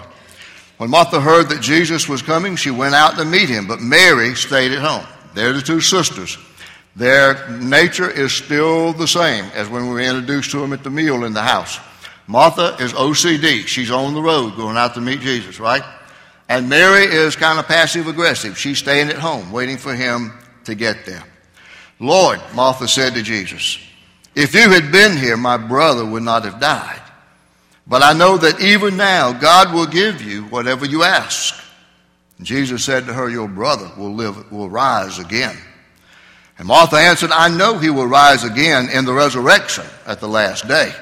When 0.78 0.90
Martha 0.90 1.22
heard 1.22 1.50
that 1.50 1.62
Jesus 1.62 2.10
was 2.10 2.24
coming, 2.24 2.56
she 2.56 2.72
went 2.72 2.96
out 2.96 3.16
to 3.18 3.26
meet 3.26 3.48
him, 3.48 3.68
but 3.68 3.80
Mary 3.80 4.34
stayed 4.34 4.72
at 4.72 4.80
home. 4.80 5.06
They're 5.36 5.54
the 5.54 5.62
two 5.62 5.82
sisters. 5.82 6.40
Their 6.96 7.48
nature 7.60 8.10
is 8.10 8.34
still 8.34 8.92
the 8.92 9.08
same 9.08 9.46
as 9.54 9.70
when 9.70 9.84
we 9.84 9.94
were 9.94 10.00
introduced 10.00 10.50
to 10.50 10.58
them 10.58 10.74
at 10.74 10.84
the 10.84 10.90
meal 10.90 11.26
in 11.26 11.34
the 11.34 11.44
house. 11.44 11.80
Martha 12.26 12.76
is 12.84 12.92
OCD. 12.94 13.68
She's 13.68 13.92
on 13.92 14.16
the 14.16 14.24
road 14.24 14.56
going 14.56 14.78
out 14.78 14.96
to 14.96 15.00
meet 15.00 15.20
Jesus, 15.20 15.60
right? 15.60 15.84
And 16.50 16.70
Mary 16.70 17.04
is 17.04 17.36
kind 17.36 17.60
of 17.60 17.68
passive 17.68 18.08
aggressive. 18.08 18.58
She's 18.58 18.80
staying 18.80 19.10
at 19.10 19.18
home 19.18 19.52
waiting 19.52 19.78
for 19.78 19.94
him 19.94 20.34
to 20.64 20.74
get 20.74 21.06
there. 21.06 21.24
Lord, 22.00 22.42
Martha 22.54 22.88
said 22.88 23.14
to 23.14 23.22
Jesus, 23.22 23.80
if 24.36 24.54
you 24.54 24.70
had 24.70 24.92
been 24.92 25.18
here, 25.18 25.38
my 25.38 25.58
brother 25.58 26.06
would 26.06 26.24
not 26.24 26.44
have 26.44 26.60
died. 26.60 27.02
But 27.88 28.04
I 28.04 28.14
know 28.14 28.38
that 28.38 28.60
even 28.60 28.98
now 28.98 29.32
God 29.32 29.74
will 29.74 29.86
give 29.86 30.22
you 30.22 30.44
whatever 30.44 30.86
you 30.86 31.04
ask. 31.04 31.56
And 32.38 32.46
Jesus 32.46 32.84
said 32.84 33.06
to 33.06 33.14
her, 33.14 33.30
Your 33.30 33.48
brother 33.48 33.90
will 33.98 34.14
live 34.14 34.52
will 34.52 34.70
rise 34.70 35.20
again. 35.20 35.56
And 36.58 36.68
Martha 36.68 36.98
answered, 36.98 37.32
I 37.32 37.50
know 37.50 37.78
he 37.78 37.90
will 37.90 38.08
rise 38.08 38.44
again 38.44 38.90
in 38.90 39.06
the 39.06 39.14
resurrection 39.14 39.86
at 40.06 40.20
the 40.20 40.28
last 40.28 40.68
day. 40.68 40.94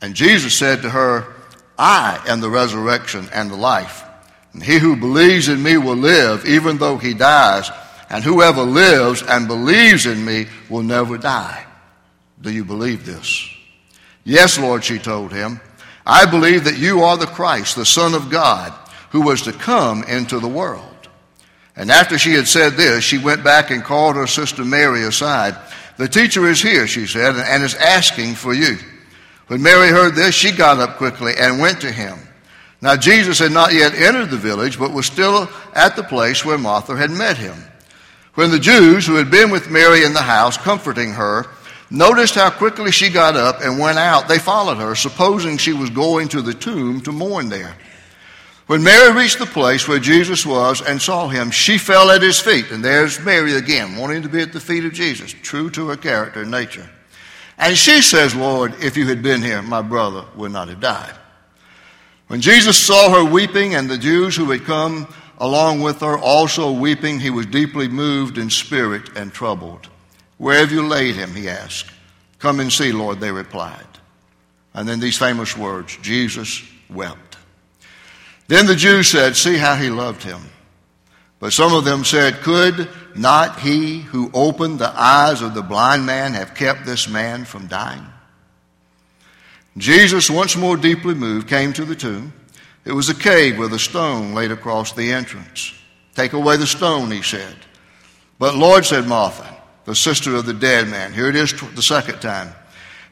And 0.00 0.14
Jesus 0.14 0.54
said 0.54 0.82
to 0.82 0.90
her, 0.90 1.32
I 1.78 2.22
am 2.26 2.40
the 2.40 2.50
resurrection 2.50 3.28
and 3.32 3.50
the 3.50 3.56
life. 3.56 4.04
And 4.52 4.62
he 4.62 4.78
who 4.78 4.96
believes 4.96 5.48
in 5.48 5.62
me 5.62 5.78
will 5.78 5.96
live 5.96 6.44
even 6.46 6.78
though 6.78 6.98
he 6.98 7.14
dies. 7.14 7.70
And 8.12 8.22
whoever 8.22 8.62
lives 8.62 9.22
and 9.22 9.48
believes 9.48 10.04
in 10.04 10.22
me 10.22 10.46
will 10.68 10.82
never 10.82 11.16
die. 11.16 11.66
Do 12.42 12.52
you 12.52 12.62
believe 12.62 13.06
this? 13.06 13.48
Yes, 14.22 14.58
Lord, 14.58 14.84
she 14.84 14.98
told 14.98 15.32
him. 15.32 15.60
I 16.04 16.26
believe 16.26 16.64
that 16.64 16.76
you 16.76 17.02
are 17.02 17.16
the 17.16 17.26
Christ, 17.26 17.74
the 17.74 17.86
Son 17.86 18.12
of 18.12 18.30
God, 18.30 18.72
who 19.10 19.22
was 19.22 19.42
to 19.42 19.52
come 19.52 20.04
into 20.04 20.40
the 20.40 20.48
world. 20.48 20.84
And 21.74 21.90
after 21.90 22.18
she 22.18 22.34
had 22.34 22.46
said 22.46 22.74
this, 22.74 23.02
she 23.02 23.16
went 23.16 23.42
back 23.42 23.70
and 23.70 23.82
called 23.82 24.16
her 24.16 24.26
sister 24.26 24.62
Mary 24.62 25.04
aside. 25.04 25.56
The 25.96 26.06
teacher 26.06 26.46
is 26.46 26.60
here, 26.60 26.86
she 26.86 27.06
said, 27.06 27.34
and 27.36 27.62
is 27.62 27.74
asking 27.76 28.34
for 28.34 28.52
you. 28.52 28.76
When 29.46 29.62
Mary 29.62 29.88
heard 29.88 30.14
this, 30.14 30.34
she 30.34 30.52
got 30.52 30.78
up 30.78 30.98
quickly 30.98 31.32
and 31.38 31.60
went 31.60 31.80
to 31.80 31.90
him. 31.90 32.18
Now, 32.82 32.96
Jesus 32.96 33.38
had 33.38 33.52
not 33.52 33.72
yet 33.72 33.94
entered 33.94 34.28
the 34.28 34.36
village, 34.36 34.78
but 34.78 34.92
was 34.92 35.06
still 35.06 35.48
at 35.72 35.96
the 35.96 36.02
place 36.02 36.44
where 36.44 36.58
Martha 36.58 36.94
had 36.94 37.10
met 37.10 37.38
him. 37.38 37.54
When 38.34 38.50
the 38.50 38.58
Jews 38.58 39.06
who 39.06 39.16
had 39.16 39.30
been 39.30 39.50
with 39.50 39.70
Mary 39.70 40.04
in 40.04 40.14
the 40.14 40.22
house, 40.22 40.56
comforting 40.56 41.12
her, 41.12 41.46
noticed 41.90 42.34
how 42.34 42.50
quickly 42.50 42.90
she 42.90 43.10
got 43.10 43.36
up 43.36 43.60
and 43.60 43.78
went 43.78 43.98
out, 43.98 44.26
they 44.26 44.38
followed 44.38 44.78
her, 44.78 44.94
supposing 44.94 45.58
she 45.58 45.74
was 45.74 45.90
going 45.90 46.28
to 46.28 46.40
the 46.40 46.54
tomb 46.54 47.02
to 47.02 47.12
mourn 47.12 47.50
there. 47.50 47.76
When 48.66 48.82
Mary 48.82 49.12
reached 49.12 49.38
the 49.38 49.46
place 49.46 49.86
where 49.86 49.98
Jesus 49.98 50.46
was 50.46 50.80
and 50.80 51.02
saw 51.02 51.28
him, 51.28 51.50
she 51.50 51.76
fell 51.76 52.10
at 52.10 52.22
his 52.22 52.40
feet. 52.40 52.70
And 52.70 52.82
there's 52.82 53.20
Mary 53.20 53.54
again, 53.54 53.96
wanting 53.96 54.22
to 54.22 54.30
be 54.30 54.40
at 54.40 54.52
the 54.52 54.60
feet 54.60 54.84
of 54.86 54.94
Jesus, 54.94 55.32
true 55.32 55.68
to 55.70 55.88
her 55.88 55.96
character 55.96 56.42
and 56.42 56.50
nature. 56.50 56.88
And 57.58 57.76
she 57.76 58.00
says, 58.00 58.34
Lord, 58.34 58.74
if 58.82 58.96
you 58.96 59.06
had 59.08 59.22
been 59.22 59.42
here, 59.42 59.60
my 59.60 59.82
brother 59.82 60.24
would 60.36 60.52
not 60.52 60.68
have 60.68 60.80
died. 60.80 61.12
When 62.28 62.40
Jesus 62.40 62.78
saw 62.78 63.10
her 63.10 63.30
weeping 63.30 63.74
and 63.74 63.90
the 63.90 63.98
Jews 63.98 64.34
who 64.36 64.50
had 64.50 64.64
come 64.64 65.12
along 65.42 65.80
with 65.80 66.00
her 66.00 66.16
also 66.16 66.70
weeping, 66.70 67.18
he 67.18 67.28
was 67.28 67.46
deeply 67.46 67.88
moved 67.88 68.38
in 68.38 68.48
spirit 68.48 69.16
and 69.16 69.32
troubled. 69.32 69.88
Where 70.38 70.60
have 70.60 70.70
you 70.70 70.86
laid 70.86 71.16
him? 71.16 71.34
he 71.34 71.48
asked. 71.48 71.90
Come 72.38 72.60
and 72.60 72.72
see, 72.72 72.92
Lord, 72.92 73.18
they 73.18 73.32
replied. 73.32 73.84
And 74.72 74.88
then 74.88 75.00
these 75.00 75.18
famous 75.18 75.56
words 75.56 75.98
Jesus 76.00 76.62
wept. 76.88 77.36
Then 78.46 78.66
the 78.66 78.76
Jews 78.76 79.08
said, 79.08 79.36
See 79.36 79.56
how 79.56 79.74
he 79.74 79.90
loved 79.90 80.22
him. 80.22 80.40
But 81.40 81.52
some 81.52 81.74
of 81.74 81.84
them 81.84 82.04
said, 82.04 82.42
Could 82.42 82.88
not 83.16 83.58
he 83.58 83.98
who 83.98 84.30
opened 84.32 84.78
the 84.78 84.92
eyes 84.94 85.42
of 85.42 85.54
the 85.54 85.62
blind 85.62 86.06
man 86.06 86.34
have 86.34 86.54
kept 86.54 86.86
this 86.86 87.08
man 87.08 87.44
from 87.44 87.66
dying? 87.66 88.06
Jesus, 89.76 90.30
once 90.30 90.56
more 90.56 90.76
deeply 90.76 91.14
moved, 91.14 91.48
came 91.48 91.72
to 91.72 91.84
the 91.84 91.96
tomb. 91.96 92.32
It 92.84 92.92
was 92.92 93.08
a 93.08 93.14
cave 93.14 93.58
with 93.58 93.72
a 93.72 93.78
stone 93.78 94.34
laid 94.34 94.50
across 94.50 94.92
the 94.92 95.12
entrance. 95.12 95.72
Take 96.14 96.32
away 96.32 96.56
the 96.56 96.66
stone, 96.66 97.10
he 97.10 97.22
said. 97.22 97.54
But 98.38 98.56
Lord, 98.56 98.84
said 98.84 99.06
Martha, 99.06 99.56
the 99.84 99.94
sister 99.94 100.34
of 100.34 100.46
the 100.46 100.54
dead 100.54 100.88
man, 100.88 101.12
here 101.12 101.28
it 101.28 101.36
is 101.36 101.52
the 101.74 101.82
second 101.82 102.20
time. 102.20 102.52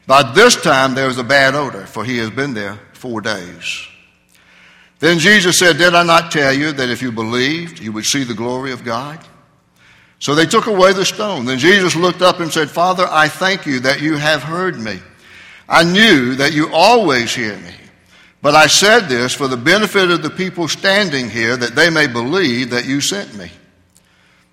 By 0.07 0.31
this 0.33 0.61
time 0.61 0.93
there 0.93 1.07
was 1.07 1.17
a 1.17 1.23
bad 1.23 1.55
odor, 1.55 1.85
for 1.85 2.03
he 2.03 2.17
has 2.17 2.29
been 2.29 2.53
there 2.53 2.79
four 2.93 3.21
days. 3.21 3.87
Then 4.99 5.19
Jesus 5.19 5.57
said, 5.57 5.77
Did 5.77 5.95
I 5.95 6.03
not 6.03 6.31
tell 6.31 6.53
you 6.53 6.71
that 6.73 6.89
if 6.89 7.01
you 7.01 7.11
believed, 7.11 7.79
you 7.79 7.91
would 7.91 8.05
see 8.05 8.23
the 8.23 8.33
glory 8.33 8.71
of 8.71 8.83
God? 8.83 9.19
So 10.19 10.35
they 10.35 10.45
took 10.45 10.67
away 10.67 10.93
the 10.93 11.05
stone. 11.05 11.45
Then 11.45 11.57
Jesus 11.57 11.95
looked 11.95 12.21
up 12.21 12.39
and 12.39 12.51
said, 12.51 12.69
Father, 12.69 13.07
I 13.09 13.27
thank 13.27 13.65
you 13.65 13.79
that 13.79 14.01
you 14.01 14.17
have 14.17 14.43
heard 14.43 14.79
me. 14.79 14.99
I 15.67 15.83
knew 15.83 16.35
that 16.35 16.53
you 16.53 16.69
always 16.71 17.33
hear 17.33 17.57
me. 17.57 17.73
But 18.41 18.55
I 18.55 18.67
said 18.67 19.01
this 19.01 19.33
for 19.33 19.47
the 19.47 19.57
benefit 19.57 20.09
of 20.09 20.23
the 20.23 20.29
people 20.29 20.67
standing 20.67 21.29
here, 21.29 21.55
that 21.55 21.75
they 21.75 21.89
may 21.89 22.07
believe 22.07 22.71
that 22.71 22.85
you 22.85 22.99
sent 22.99 23.35
me. 23.35 23.51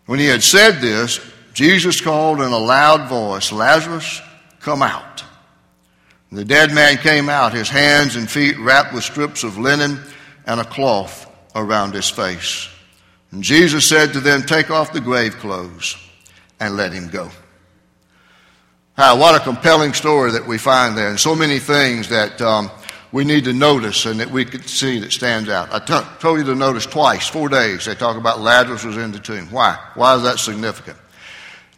When 0.06 0.18
he 0.18 0.26
had 0.26 0.42
said 0.42 0.80
this, 0.80 1.20
Jesus 1.54 2.00
called 2.00 2.40
in 2.40 2.52
a 2.52 2.58
loud 2.58 3.08
voice, 3.08 3.50
Lazarus, 3.50 4.20
come 4.60 4.82
out. 4.82 5.24
The 6.30 6.44
dead 6.44 6.72
man 6.72 6.98
came 6.98 7.30
out, 7.30 7.54
his 7.54 7.70
hands 7.70 8.16
and 8.16 8.30
feet 8.30 8.58
wrapped 8.58 8.92
with 8.92 9.04
strips 9.04 9.44
of 9.44 9.56
linen 9.56 9.98
and 10.46 10.60
a 10.60 10.64
cloth 10.64 11.26
around 11.54 11.94
his 11.94 12.10
face. 12.10 12.68
And 13.32 13.42
Jesus 13.42 13.88
said 13.88 14.12
to 14.12 14.20
them, 14.20 14.42
Take 14.42 14.70
off 14.70 14.92
the 14.92 15.00
grave 15.00 15.36
clothes 15.36 15.96
and 16.60 16.76
let 16.76 16.92
him 16.92 17.08
go. 17.08 17.30
Ah, 18.96 19.16
what 19.16 19.34
a 19.34 19.40
compelling 19.40 19.94
story 19.94 20.32
that 20.32 20.46
we 20.46 20.58
find 20.58 20.98
there, 20.98 21.08
and 21.08 21.20
so 21.20 21.34
many 21.34 21.58
things 21.58 22.08
that 22.08 22.40
um, 22.40 22.70
we 23.10 23.24
need 23.24 23.44
to 23.44 23.52
notice 23.52 24.04
and 24.06 24.20
that 24.20 24.30
we 24.30 24.44
could 24.44 24.68
see 24.68 24.98
that 25.00 25.12
stands 25.12 25.48
out. 25.48 25.72
I 25.72 25.78
t- 25.78 26.08
told 26.20 26.38
you 26.38 26.44
to 26.44 26.54
notice 26.54 26.84
twice, 26.84 27.26
four 27.26 27.48
days, 27.48 27.86
they 27.86 27.94
talk 27.94 28.16
about 28.16 28.40
Lazarus 28.40 28.84
was 28.84 28.96
in 28.96 29.12
the 29.12 29.18
tomb. 29.18 29.50
Why? 29.50 29.78
Why 29.94 30.16
is 30.16 30.22
that 30.24 30.38
significant? 30.38 30.98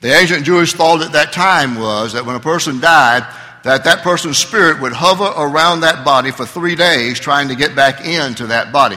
The 0.00 0.12
ancient 0.12 0.44
Jewish 0.44 0.72
thought 0.72 1.02
at 1.02 1.12
that 1.12 1.32
time 1.32 1.78
was 1.78 2.14
that 2.14 2.24
when 2.24 2.34
a 2.34 2.40
person 2.40 2.80
died, 2.80 3.22
that 3.62 3.84
that 3.84 4.02
person's 4.02 4.38
spirit 4.38 4.80
would 4.80 4.92
hover 4.92 5.32
around 5.36 5.80
that 5.80 6.04
body 6.04 6.30
for 6.30 6.46
three 6.46 6.74
days 6.74 7.20
trying 7.20 7.48
to 7.48 7.54
get 7.54 7.76
back 7.76 8.04
into 8.04 8.46
that 8.46 8.72
body. 8.72 8.96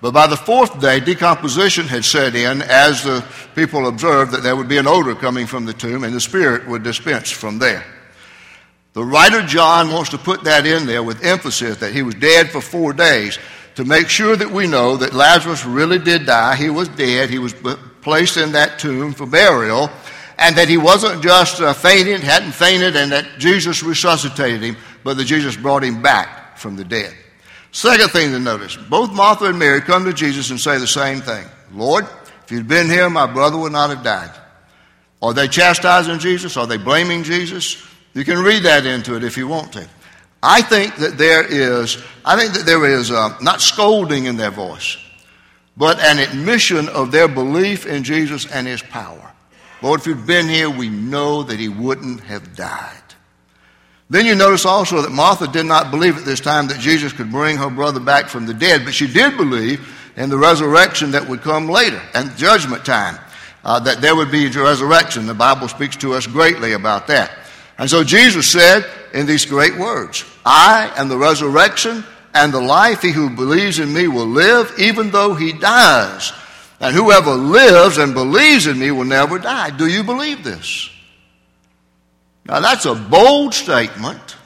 But 0.00 0.12
by 0.12 0.26
the 0.26 0.36
fourth 0.36 0.80
day, 0.80 1.00
decomposition 1.00 1.86
had 1.86 2.04
set 2.04 2.34
in 2.36 2.62
as 2.62 3.02
the 3.02 3.24
people 3.54 3.88
observed 3.88 4.32
that 4.32 4.42
there 4.42 4.54
would 4.54 4.68
be 4.68 4.76
an 4.76 4.86
odor 4.86 5.14
coming 5.14 5.46
from 5.46 5.64
the 5.64 5.72
tomb 5.72 6.04
and 6.04 6.14
the 6.14 6.20
spirit 6.20 6.66
would 6.68 6.82
dispense 6.82 7.30
from 7.30 7.58
there. 7.58 7.84
The 8.96 9.04
writer 9.04 9.42
John 9.42 9.92
wants 9.92 10.08
to 10.12 10.18
put 10.18 10.44
that 10.44 10.64
in 10.64 10.86
there 10.86 11.02
with 11.02 11.22
emphasis 11.22 11.76
that 11.80 11.92
he 11.92 12.00
was 12.00 12.14
dead 12.14 12.50
for 12.50 12.62
four 12.62 12.94
days 12.94 13.38
to 13.74 13.84
make 13.84 14.08
sure 14.08 14.34
that 14.34 14.50
we 14.50 14.66
know 14.66 14.96
that 14.96 15.12
Lazarus 15.12 15.66
really 15.66 15.98
did 15.98 16.24
die. 16.24 16.56
He 16.56 16.70
was 16.70 16.88
dead. 16.88 17.28
He 17.28 17.38
was 17.38 17.52
placed 18.00 18.38
in 18.38 18.52
that 18.52 18.78
tomb 18.78 19.12
for 19.12 19.26
burial 19.26 19.90
and 20.38 20.56
that 20.56 20.70
he 20.70 20.78
wasn't 20.78 21.22
just 21.22 21.60
uh, 21.60 21.74
fainted, 21.74 22.22
hadn't 22.22 22.52
fainted, 22.52 22.96
and 22.96 23.12
that 23.12 23.38
Jesus 23.38 23.82
resuscitated 23.82 24.62
him, 24.62 24.78
but 25.04 25.18
that 25.18 25.24
Jesus 25.26 25.58
brought 25.58 25.84
him 25.84 26.00
back 26.00 26.56
from 26.56 26.76
the 26.76 26.84
dead. 26.84 27.14
Second 27.72 28.08
thing 28.12 28.30
to 28.30 28.38
notice 28.38 28.76
both 28.76 29.12
Martha 29.12 29.44
and 29.44 29.58
Mary 29.58 29.82
come 29.82 30.06
to 30.06 30.14
Jesus 30.14 30.48
and 30.48 30.58
say 30.58 30.78
the 30.78 30.86
same 30.86 31.20
thing 31.20 31.44
Lord, 31.70 32.06
if 32.44 32.50
you'd 32.50 32.66
been 32.66 32.86
here, 32.86 33.10
my 33.10 33.30
brother 33.30 33.58
would 33.58 33.72
not 33.72 33.90
have 33.90 34.02
died. 34.02 34.34
Are 35.20 35.34
they 35.34 35.48
chastising 35.48 36.18
Jesus? 36.18 36.56
Are 36.56 36.66
they 36.66 36.78
blaming 36.78 37.24
Jesus? 37.24 37.86
You 38.16 38.24
can 38.24 38.42
read 38.42 38.62
that 38.62 38.86
into 38.86 39.14
it 39.14 39.22
if 39.22 39.36
you 39.36 39.46
want 39.46 39.74
to. 39.74 39.86
I 40.42 40.62
think 40.62 40.96
that 40.96 41.18
there 41.18 41.44
is, 41.44 42.02
I 42.24 42.40
think 42.40 42.54
that 42.54 42.64
there 42.64 42.86
is 42.86 43.10
uh, 43.10 43.36
not 43.42 43.60
scolding 43.60 44.24
in 44.24 44.38
their 44.38 44.50
voice, 44.50 44.96
but 45.76 46.00
an 46.00 46.18
admission 46.18 46.88
of 46.88 47.12
their 47.12 47.28
belief 47.28 47.84
in 47.84 48.04
Jesus 48.04 48.50
and 48.50 48.66
his 48.66 48.80
power. 48.80 49.32
Lord, 49.82 50.00
if 50.00 50.06
you'd 50.06 50.26
been 50.26 50.48
here, 50.48 50.70
we 50.70 50.88
know 50.88 51.42
that 51.42 51.58
he 51.58 51.68
wouldn't 51.68 52.22
have 52.22 52.56
died. 52.56 53.02
Then 54.08 54.24
you 54.24 54.34
notice 54.34 54.64
also 54.64 55.02
that 55.02 55.12
Martha 55.12 55.46
did 55.46 55.66
not 55.66 55.90
believe 55.90 56.16
at 56.16 56.24
this 56.24 56.40
time 56.40 56.68
that 56.68 56.80
Jesus 56.80 57.12
could 57.12 57.30
bring 57.30 57.58
her 57.58 57.68
brother 57.68 58.00
back 58.00 58.28
from 58.28 58.46
the 58.46 58.54
dead, 58.54 58.86
but 58.86 58.94
she 58.94 59.12
did 59.12 59.36
believe 59.36 59.86
in 60.16 60.30
the 60.30 60.38
resurrection 60.38 61.10
that 61.10 61.28
would 61.28 61.42
come 61.42 61.68
later 61.68 62.00
and 62.14 62.34
judgment 62.38 62.82
time, 62.82 63.18
uh, 63.62 63.78
that 63.80 64.00
there 64.00 64.16
would 64.16 64.30
be 64.30 64.46
a 64.46 64.50
resurrection. 64.50 65.26
The 65.26 65.34
Bible 65.34 65.68
speaks 65.68 65.96
to 65.96 66.14
us 66.14 66.26
greatly 66.26 66.72
about 66.72 67.08
that. 67.08 67.42
And 67.78 67.90
so 67.90 68.02
Jesus 68.04 68.50
said 68.50 68.84
in 69.12 69.26
these 69.26 69.44
great 69.44 69.76
words, 69.76 70.24
I 70.44 70.92
am 70.96 71.08
the 71.08 71.18
resurrection 71.18 72.04
and 72.34 72.52
the 72.52 72.60
life. 72.60 73.02
He 73.02 73.12
who 73.12 73.30
believes 73.30 73.78
in 73.78 73.92
me 73.92 74.08
will 74.08 74.26
live 74.26 74.72
even 74.78 75.10
though 75.10 75.34
he 75.34 75.52
dies. 75.52 76.32
And 76.80 76.94
whoever 76.94 77.32
lives 77.32 77.98
and 77.98 78.14
believes 78.14 78.66
in 78.66 78.78
me 78.78 78.90
will 78.90 79.04
never 79.04 79.38
die. 79.38 79.70
Do 79.70 79.86
you 79.86 80.04
believe 80.04 80.44
this? 80.44 80.90
Now, 82.44 82.60
that's 82.60 82.84
a 82.84 82.94
bold 82.94 83.54
statement 83.54 84.36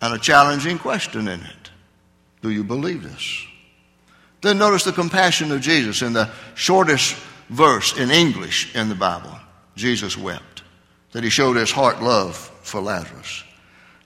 and 0.00 0.14
a 0.14 0.18
challenging 0.18 0.78
question 0.78 1.28
in 1.28 1.40
it. 1.40 1.70
Do 2.42 2.50
you 2.50 2.62
believe 2.62 3.02
this? 3.02 3.44
Then 4.42 4.58
notice 4.58 4.84
the 4.84 4.92
compassion 4.92 5.50
of 5.50 5.60
Jesus 5.60 6.02
in 6.02 6.12
the 6.12 6.30
shortest 6.54 7.16
verse 7.48 7.96
in 7.96 8.10
English 8.10 8.74
in 8.76 8.88
the 8.88 8.94
Bible. 8.94 9.36
Jesus 9.74 10.16
wept, 10.16 10.55
that 11.16 11.24
he 11.24 11.30
showed 11.30 11.56
his 11.56 11.70
heart 11.70 12.02
love 12.02 12.36
for 12.60 12.78
Lazarus. 12.78 13.42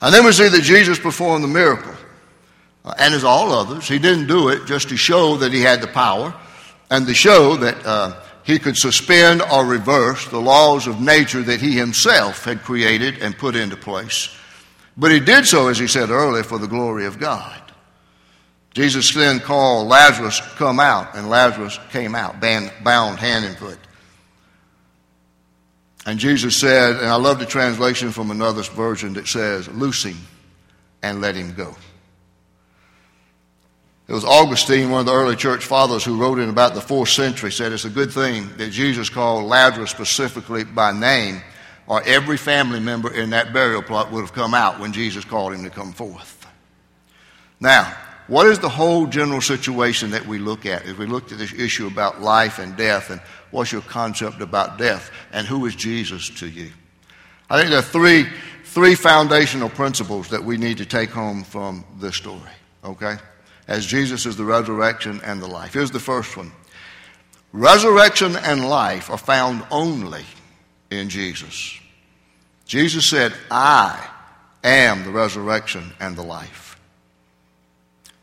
And 0.01 0.15
then 0.15 0.25
we 0.25 0.31
see 0.31 0.49
that 0.49 0.63
Jesus 0.63 0.97
performed 0.97 1.43
the 1.43 1.49
miracle. 1.49 1.93
Uh, 2.85 2.95
and 3.01 3.13
as 3.13 3.25
all 3.25 3.51
others, 3.51 3.89
he 3.89 3.99
didn't 3.99 4.29
do 4.29 4.49
it 4.49 4.65
just 4.65 4.91
to 4.91 4.97
show 4.97 5.37
that 5.39 5.53
he 5.53 5.61
had 5.61 5.81
the 5.81 5.89
power 5.89 6.33
and 6.89 7.09
to 7.09 7.13
show 7.13 7.57
that 7.57 7.85
uh, 7.85 8.15
he 8.45 8.61
could 8.61 8.77
suspend 8.77 9.43
or 9.43 9.67
reverse 9.67 10.29
the 10.29 10.39
laws 10.39 10.87
of 10.87 11.01
nature 11.01 11.43
that 11.43 11.61
he 11.61 11.73
himself 11.73 12.45
had 12.45 12.63
created 12.63 13.19
and 13.19 13.37
put 13.37 13.57
into 13.57 13.77
place. 13.77 14.33
But 14.97 15.11
he 15.11 15.19
did 15.19 15.49
so, 15.49 15.67
as 15.67 15.81
he 15.81 15.89
said 15.89 16.11
earlier, 16.11 16.45
for 16.45 16.59
the 16.59 16.69
glory 16.69 17.07
of 17.07 17.19
God. 17.19 17.61
Jesus 18.73 19.13
then 19.13 19.41
called 19.41 19.89
Lazarus, 19.89 20.41
come 20.55 20.79
out, 20.79 21.17
and 21.17 21.29
Lazarus 21.29 21.77
came 21.91 22.15
out, 22.15 22.41
bound 22.41 23.19
hand 23.19 23.47
and 23.47 23.57
foot. 23.57 23.81
And 26.07 26.19
Jesus 26.19 26.57
said, 26.57 26.97
and 26.97 27.07
I 27.07 27.17
love 27.17 27.39
the 27.39 27.47
translation 27.47 28.11
from 28.11 28.31
another 28.31 28.63
version 28.63 29.13
that 29.15 29.27
says, 29.27 29.69
Loose 29.69 30.05
him 30.05 30.17
and 31.03 31.21
let 31.21 31.35
him 31.35 31.55
go. 31.55 31.75
It 34.09 34.13
was 34.13 34.25
Augustine, 34.25 34.91
one 34.91 35.01
of 35.01 35.07
the 35.07 35.13
early 35.13 35.37
church 35.37 35.65
fathers, 35.65 36.03
who 36.03 36.21
wrote 36.21 36.41
in 36.41 36.49
about 36.49 36.75
the 36.75 36.81
fourth 36.81 37.11
century, 37.11 37.53
said 37.53 37.71
it's 37.71 37.85
a 37.85 37.91
good 37.91 38.13
thing 38.13 38.49
that 38.57 38.71
Jesus 38.71 39.09
called 39.09 39.45
Lazarus 39.45 39.93
specifically 39.93 40.65
by 40.65 40.91
name, 40.91 41.41
or 41.87 42.03
every 42.03 42.37
family 42.37 42.81
member 42.81 43.15
in 43.15 43.31
that 43.31 43.53
burial 43.53 43.83
plot 43.83 44.11
would 44.11 44.23
have 44.23 44.33
come 44.33 44.53
out 44.53 44.81
when 44.81 44.93
Jesus 44.93 45.25
called 45.25 45.55
him 45.55 45.63
to 45.63 45.71
come 45.71 45.93
forth. 45.93 46.45
Now, 47.61 47.97
what 48.31 48.47
is 48.47 48.61
the 48.61 48.69
whole 48.69 49.09
general 49.09 49.41
situation 49.41 50.13
that 50.13 50.25
we 50.25 50.39
look 50.39 50.65
at 50.65 50.87
as 50.87 50.97
we 50.97 51.05
look 51.05 51.33
at 51.33 51.39
this 51.39 51.53
issue 51.53 51.89
about 51.89 52.23
life 52.23 52.61
and 52.61 52.77
death 52.77 53.11
and 53.11 53.21
what's 53.51 53.73
your 53.73 53.83
concept 53.83 54.41
about 54.41 54.79
death 54.79 55.11
and 55.33 55.49
who 55.49 55.67
is 55.67 55.75
Jesus 55.75 56.31
to 56.39 56.49
you? 56.49 56.71
I 57.51 57.59
think 57.59 57.71
there 57.71 57.81
are 57.81 57.83
three, 57.83 58.27
three 58.63 58.95
foundational 58.95 59.69
principles 59.69 60.29
that 60.29 60.45
we 60.45 60.59
need 60.59 60.79
to 60.79 60.87
take 60.87 61.11
home 61.11 61.43
from 61.43 61.85
this 61.99 62.15
story, 62.15 62.53
okay? 62.85 63.17
As 63.67 63.85
Jesus 63.85 64.27
is 64.27 64.37
the 64.37 64.45
resurrection 64.45 65.21
and 65.25 65.43
the 65.43 65.49
life. 65.49 65.75
Here's 65.75 65.91
the 65.91 65.99
first 65.99 66.37
one 66.37 66.53
resurrection 67.53 68.37
and 68.37 68.69
life 68.69 69.11
are 69.11 69.19
found 69.19 69.65
only 69.73 70.25
in 70.89 71.09
Jesus. 71.09 71.77
Jesus 72.65 73.07
said, 73.07 73.35
I 73.51 74.09
am 74.63 75.03
the 75.03 75.11
resurrection 75.11 75.93
and 75.99 76.15
the 76.15 76.23
life. 76.23 76.70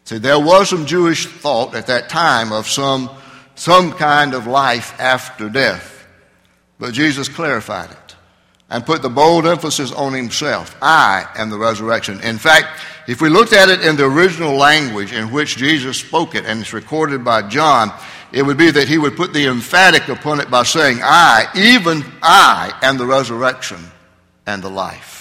See, 0.07 0.19
there 0.19 0.39
was 0.39 0.69
some 0.69 0.85
Jewish 0.85 1.25
thought 1.25 1.75
at 1.75 1.87
that 1.87 2.07
time 2.07 2.53
of 2.53 2.65
some 2.65 3.09
some 3.55 3.91
kind 3.91 4.33
of 4.33 4.47
life 4.47 4.97
after 5.01 5.49
death. 5.49 6.07
But 6.79 6.93
Jesus 6.93 7.27
clarified 7.27 7.91
it 7.91 8.15
and 8.69 8.85
put 8.85 9.01
the 9.01 9.09
bold 9.09 9.45
emphasis 9.45 9.91
on 9.91 10.13
himself. 10.13 10.77
I 10.81 11.27
am 11.35 11.49
the 11.49 11.57
resurrection. 11.57 12.21
In 12.21 12.37
fact, 12.37 12.79
if 13.09 13.19
we 13.19 13.27
looked 13.27 13.51
at 13.51 13.67
it 13.67 13.81
in 13.81 13.97
the 13.97 14.05
original 14.05 14.55
language 14.55 15.11
in 15.11 15.29
which 15.29 15.57
Jesus 15.57 15.97
spoke 15.97 16.35
it, 16.35 16.45
and 16.45 16.61
it's 16.61 16.71
recorded 16.71 17.25
by 17.25 17.41
John, 17.49 17.91
it 18.31 18.43
would 18.43 18.57
be 18.57 18.71
that 18.71 18.87
he 18.87 18.97
would 18.97 19.17
put 19.17 19.33
the 19.33 19.47
emphatic 19.47 20.07
upon 20.07 20.39
it 20.39 20.49
by 20.49 20.63
saying, 20.63 20.99
I, 21.03 21.47
even 21.53 22.05
I, 22.23 22.71
am 22.81 22.97
the 22.97 23.05
resurrection 23.05 23.83
and 24.45 24.63
the 24.63 24.69
life. 24.69 25.16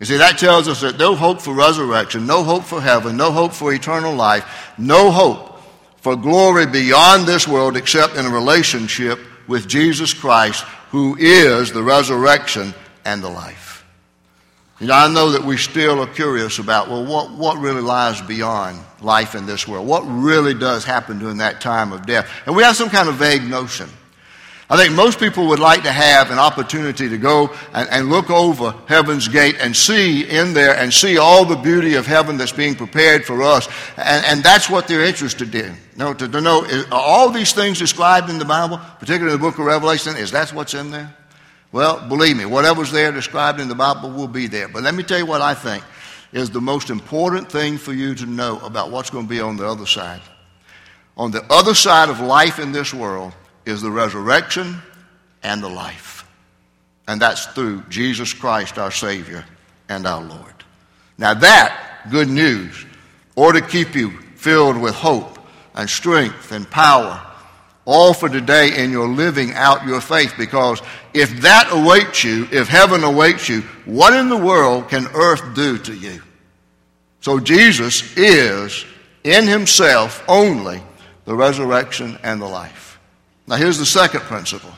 You 0.00 0.06
see, 0.06 0.16
that 0.18 0.38
tells 0.38 0.68
us 0.68 0.80
that 0.82 0.98
no 0.98 1.16
hope 1.16 1.40
for 1.40 1.52
resurrection, 1.52 2.26
no 2.26 2.44
hope 2.44 2.62
for 2.62 2.80
heaven, 2.80 3.16
no 3.16 3.32
hope 3.32 3.52
for 3.52 3.72
eternal 3.72 4.14
life, 4.14 4.72
no 4.78 5.10
hope 5.10 5.60
for 5.96 6.14
glory 6.14 6.66
beyond 6.66 7.26
this 7.26 7.48
world 7.48 7.76
except 7.76 8.16
in 8.16 8.24
a 8.24 8.30
relationship 8.30 9.18
with 9.48 9.66
Jesus 9.66 10.14
Christ, 10.14 10.62
who 10.90 11.16
is 11.18 11.72
the 11.72 11.82
resurrection 11.82 12.72
and 13.04 13.22
the 13.22 13.28
life. 13.28 13.84
You 14.78 14.86
know, 14.86 14.94
I 14.94 15.12
know 15.12 15.30
that 15.32 15.42
we 15.42 15.56
still 15.56 16.00
are 16.00 16.06
curious 16.06 16.60
about, 16.60 16.88
well, 16.88 17.04
what, 17.04 17.32
what 17.32 17.58
really 17.58 17.80
lies 17.80 18.20
beyond 18.20 18.78
life 19.00 19.34
in 19.34 19.44
this 19.44 19.66
world? 19.66 19.88
What 19.88 20.02
really 20.02 20.54
does 20.54 20.84
happen 20.84 21.18
during 21.18 21.38
that 21.38 21.60
time 21.60 21.92
of 21.92 22.06
death? 22.06 22.30
And 22.46 22.54
we 22.54 22.62
have 22.62 22.76
some 22.76 22.88
kind 22.88 23.08
of 23.08 23.16
vague 23.16 23.42
notion. 23.42 23.88
I 24.70 24.76
think 24.76 24.94
most 24.94 25.18
people 25.18 25.46
would 25.48 25.60
like 25.60 25.84
to 25.84 25.92
have 25.92 26.30
an 26.30 26.38
opportunity 26.38 27.08
to 27.08 27.16
go 27.16 27.54
and, 27.72 27.88
and, 27.88 28.10
look 28.10 28.28
over 28.28 28.74
heaven's 28.86 29.26
gate 29.26 29.56
and 29.60 29.74
see 29.74 30.28
in 30.28 30.52
there 30.52 30.76
and 30.76 30.92
see 30.92 31.16
all 31.16 31.46
the 31.46 31.56
beauty 31.56 31.94
of 31.94 32.06
heaven 32.06 32.36
that's 32.36 32.52
being 32.52 32.74
prepared 32.74 33.24
for 33.24 33.42
us. 33.42 33.66
And, 33.96 34.26
and 34.26 34.42
that's 34.42 34.68
what 34.68 34.86
they're 34.86 35.04
interested 35.04 35.54
in. 35.54 35.74
Know, 35.96 36.12
to, 36.12 36.28
to 36.28 36.40
know, 36.42 36.66
all 36.92 37.30
these 37.30 37.54
things 37.54 37.78
described 37.78 38.28
in 38.28 38.38
the 38.38 38.44
Bible, 38.44 38.78
particularly 38.98 39.34
in 39.34 39.40
the 39.40 39.46
book 39.46 39.58
of 39.58 39.64
Revelation, 39.64 40.16
is 40.16 40.32
that 40.32 40.52
what's 40.52 40.74
in 40.74 40.90
there? 40.90 41.16
Well, 41.72 42.06
believe 42.06 42.36
me, 42.36 42.44
whatever's 42.44 42.92
there 42.92 43.10
described 43.10 43.60
in 43.60 43.68
the 43.68 43.74
Bible 43.74 44.10
will 44.10 44.28
be 44.28 44.48
there. 44.48 44.68
But 44.68 44.82
let 44.82 44.94
me 44.94 45.02
tell 45.02 45.18
you 45.18 45.26
what 45.26 45.40
I 45.40 45.54
think 45.54 45.82
is 46.32 46.50
the 46.50 46.60
most 46.60 46.90
important 46.90 47.50
thing 47.50 47.78
for 47.78 47.94
you 47.94 48.14
to 48.16 48.26
know 48.26 48.58
about 48.60 48.90
what's 48.90 49.08
going 49.08 49.24
to 49.24 49.30
be 49.30 49.40
on 49.40 49.56
the 49.56 49.66
other 49.66 49.86
side. 49.86 50.20
On 51.16 51.30
the 51.30 51.42
other 51.50 51.74
side 51.74 52.10
of 52.10 52.20
life 52.20 52.58
in 52.58 52.72
this 52.72 52.92
world, 52.92 53.32
is 53.68 53.82
the 53.82 53.90
resurrection 53.90 54.80
and 55.42 55.62
the 55.62 55.68
life. 55.68 56.26
And 57.06 57.20
that's 57.20 57.46
through 57.46 57.82
Jesus 57.88 58.32
Christ, 58.32 58.78
our 58.78 58.90
Savior 58.90 59.44
and 59.88 60.06
our 60.06 60.22
Lord. 60.22 60.54
Now, 61.18 61.34
that 61.34 62.06
good 62.10 62.28
news 62.28 62.86
ought 63.36 63.52
to 63.52 63.60
keep 63.60 63.94
you 63.94 64.10
filled 64.36 64.80
with 64.80 64.94
hope 64.94 65.38
and 65.74 65.88
strength 65.88 66.52
and 66.52 66.68
power, 66.70 67.20
all 67.84 68.14
for 68.14 68.28
today 68.28 68.82
in 68.82 68.90
your 68.90 69.08
living 69.08 69.52
out 69.52 69.86
your 69.86 70.00
faith. 70.00 70.34
Because 70.38 70.80
if 71.14 71.40
that 71.40 71.68
awaits 71.70 72.24
you, 72.24 72.48
if 72.50 72.68
heaven 72.68 73.04
awaits 73.04 73.48
you, 73.48 73.62
what 73.84 74.12
in 74.14 74.28
the 74.28 74.36
world 74.36 74.88
can 74.88 75.06
earth 75.14 75.54
do 75.54 75.78
to 75.78 75.94
you? 75.94 76.22
So, 77.20 77.40
Jesus 77.40 78.16
is 78.16 78.84
in 79.24 79.46
Himself 79.46 80.24
only 80.28 80.80
the 81.24 81.34
resurrection 81.34 82.18
and 82.22 82.40
the 82.40 82.46
life. 82.46 82.87
Now, 83.48 83.56
here's 83.56 83.78
the 83.78 83.86
second 83.86 84.20
principle. 84.20 84.72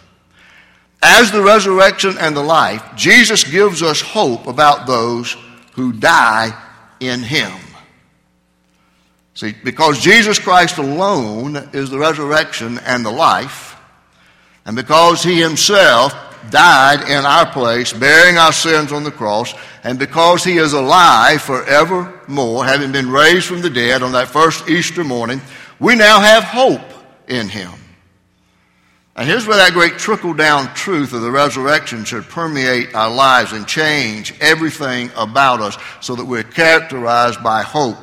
As 1.03 1.33
the 1.33 1.43
resurrection 1.43 2.17
and 2.19 2.37
the 2.37 2.43
life, 2.43 2.85
Jesus 2.95 3.43
gives 3.43 3.83
us 3.83 4.01
hope 4.01 4.47
about 4.47 4.87
those 4.87 5.37
who 5.73 5.93
die 5.93 6.57
in 7.01 7.21
Him. 7.21 7.53
See, 9.35 9.57
because 9.65 10.01
Jesus 10.01 10.39
Christ 10.39 10.79
alone 10.79 11.57
is 11.73 11.91
the 11.91 11.99
resurrection 11.99 12.79
and 12.85 13.05
the 13.05 13.11
life, 13.11 13.77
and 14.65 14.77
because 14.77 15.25
He 15.25 15.41
Himself 15.41 16.15
died 16.51 17.09
in 17.09 17.25
our 17.25 17.51
place, 17.51 17.93
bearing 17.93 18.39
our 18.39 18.53
sins 18.53 18.93
on 18.93 19.03
the 19.03 19.11
cross, 19.11 19.53
and 19.83 19.99
because 19.99 20.45
He 20.45 20.59
is 20.59 20.75
alive 20.75 21.43
forevermore, 21.43 22.65
having 22.65 22.93
been 22.93 23.11
raised 23.11 23.47
from 23.47 23.63
the 23.63 23.71
dead 23.71 24.05
on 24.05 24.13
that 24.13 24.29
first 24.29 24.69
Easter 24.69 25.03
morning, 25.03 25.41
we 25.81 25.97
now 25.97 26.21
have 26.21 26.45
hope 26.45 26.83
in 27.27 27.49
Him. 27.49 27.80
And 29.17 29.29
here's 29.29 29.47
where 29.47 29.57
that 29.57 29.73
great 29.73 29.99
trickle 29.99 30.35
down 30.35 30.73
truth 30.75 31.13
of 31.13 31.23
the 31.23 31.31
resurrection 31.31 32.05
should 32.05 32.25
permeate 32.25 32.95
our 32.95 33.11
lives 33.11 33.53
and 33.53 33.67
change 33.67 34.35
everything 34.41 35.11
about 35.17 35.61
us 35.61 35.77
so 36.01 36.15
that 36.15 36.25
we're 36.25 36.43
characterized 36.43 37.43
by 37.43 37.63
hope. 37.63 37.99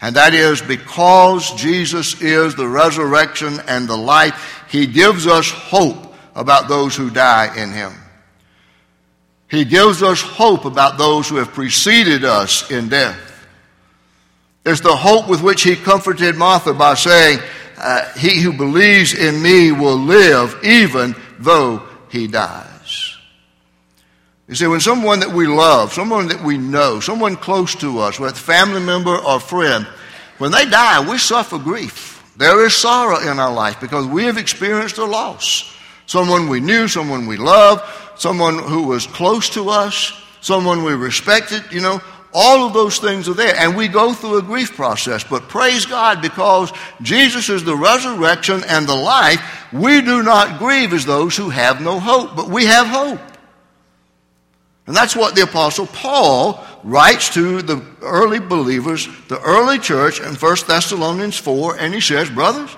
And 0.00 0.16
that 0.16 0.32
is 0.32 0.62
because 0.62 1.54
Jesus 1.54 2.20
is 2.22 2.54
the 2.54 2.66
resurrection 2.66 3.60
and 3.68 3.86
the 3.86 3.96
life, 3.96 4.64
He 4.70 4.86
gives 4.86 5.26
us 5.26 5.50
hope 5.50 6.14
about 6.34 6.68
those 6.68 6.96
who 6.96 7.10
die 7.10 7.54
in 7.56 7.70
Him. 7.70 7.92
He 9.50 9.64
gives 9.64 10.02
us 10.02 10.22
hope 10.22 10.64
about 10.64 10.96
those 10.96 11.28
who 11.28 11.36
have 11.36 11.52
preceded 11.52 12.24
us 12.24 12.70
in 12.70 12.88
death. 12.88 13.18
It's 14.64 14.80
the 14.80 14.96
hope 14.96 15.28
with 15.28 15.42
which 15.42 15.62
He 15.62 15.76
comforted 15.76 16.36
Martha 16.36 16.72
by 16.72 16.94
saying, 16.94 17.40
uh, 17.80 18.12
he 18.12 18.40
who 18.40 18.52
believes 18.52 19.14
in 19.14 19.42
me 19.42 19.72
will 19.72 19.96
live 19.96 20.58
even 20.62 21.14
though 21.38 21.82
he 22.10 22.26
dies. 22.26 23.16
You 24.48 24.56
see, 24.56 24.66
when 24.66 24.80
someone 24.80 25.20
that 25.20 25.30
we 25.30 25.46
love, 25.46 25.92
someone 25.92 26.26
that 26.28 26.42
we 26.42 26.58
know, 26.58 26.98
someone 26.98 27.36
close 27.36 27.74
to 27.76 28.00
us, 28.00 28.18
whether 28.18 28.34
family 28.34 28.80
member 28.80 29.16
or 29.16 29.38
friend, 29.38 29.86
when 30.38 30.50
they 30.50 30.64
die, 30.64 31.08
we 31.08 31.18
suffer 31.18 31.58
grief. 31.58 32.20
There 32.36 32.66
is 32.66 32.74
sorrow 32.74 33.20
in 33.20 33.38
our 33.38 33.52
life 33.52 33.80
because 33.80 34.06
we 34.06 34.24
have 34.24 34.38
experienced 34.38 34.98
a 34.98 35.04
loss. 35.04 35.76
Someone 36.06 36.48
we 36.48 36.58
knew, 36.58 36.88
someone 36.88 37.26
we 37.26 37.36
loved, 37.36 37.82
someone 38.18 38.58
who 38.58 38.84
was 38.84 39.06
close 39.06 39.50
to 39.50 39.68
us, 39.68 40.12
someone 40.40 40.82
we 40.82 40.94
respected, 40.94 41.62
you 41.70 41.80
know, 41.80 42.00
all 42.32 42.66
of 42.66 42.72
those 42.72 42.98
things 42.98 43.28
are 43.28 43.34
there. 43.34 43.56
And 43.56 43.76
we 43.76 43.88
go 43.88 44.12
through 44.12 44.38
a 44.38 44.42
grief 44.42 44.76
process. 44.76 45.24
But 45.24 45.48
praise 45.48 45.86
God, 45.86 46.22
because 46.22 46.72
Jesus 47.02 47.48
is 47.48 47.64
the 47.64 47.76
resurrection 47.76 48.62
and 48.68 48.86
the 48.86 48.94
life, 48.94 49.40
we 49.72 50.00
do 50.00 50.22
not 50.22 50.58
grieve 50.58 50.92
as 50.92 51.04
those 51.04 51.36
who 51.36 51.50
have 51.50 51.80
no 51.80 51.98
hope, 51.98 52.36
but 52.36 52.48
we 52.48 52.66
have 52.66 52.86
hope. 52.86 53.20
And 54.86 54.96
that's 54.96 55.14
what 55.14 55.34
the 55.36 55.42
Apostle 55.42 55.86
Paul 55.86 56.64
writes 56.82 57.32
to 57.34 57.62
the 57.62 57.84
early 58.02 58.40
believers, 58.40 59.06
the 59.28 59.40
early 59.40 59.78
church 59.78 60.20
in 60.20 60.34
1 60.34 60.56
Thessalonians 60.66 61.36
4, 61.36 61.76
and 61.78 61.94
he 61.94 62.00
says, 62.00 62.28
Brothers, 62.28 62.76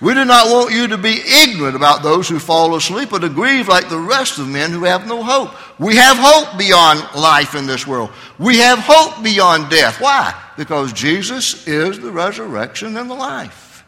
we 0.00 0.12
do 0.12 0.24
not 0.24 0.48
want 0.48 0.74
you 0.74 0.88
to 0.88 0.98
be 0.98 1.20
ignorant 1.42 1.74
about 1.74 2.02
those 2.02 2.28
who 2.28 2.38
fall 2.38 2.74
asleep 2.76 3.12
or 3.12 3.18
to 3.18 3.30
grieve 3.30 3.68
like 3.68 3.88
the 3.88 3.98
rest 3.98 4.38
of 4.38 4.46
men 4.46 4.70
who 4.70 4.84
have 4.84 5.06
no 5.06 5.22
hope. 5.22 5.54
We 5.80 5.96
have 5.96 6.18
hope 6.18 6.58
beyond 6.58 7.00
life 7.14 7.54
in 7.54 7.66
this 7.66 7.86
world. 7.86 8.10
We 8.38 8.58
have 8.58 8.78
hope 8.78 9.24
beyond 9.24 9.70
death. 9.70 10.00
Why? 10.00 10.34
Because 10.56 10.92
Jesus 10.92 11.66
is 11.66 11.98
the 11.98 12.10
resurrection 12.10 12.96
and 12.96 13.08
the 13.08 13.14
life. 13.14 13.84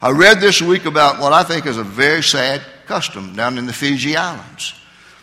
I 0.00 0.10
read 0.10 0.40
this 0.40 0.62
week 0.62 0.84
about 0.84 1.20
what 1.20 1.32
I 1.32 1.42
think 1.42 1.66
is 1.66 1.78
a 1.78 1.84
very 1.84 2.22
sad 2.22 2.62
custom 2.86 3.34
down 3.34 3.58
in 3.58 3.66
the 3.66 3.72
Fiji 3.72 4.16
Islands. 4.16 4.74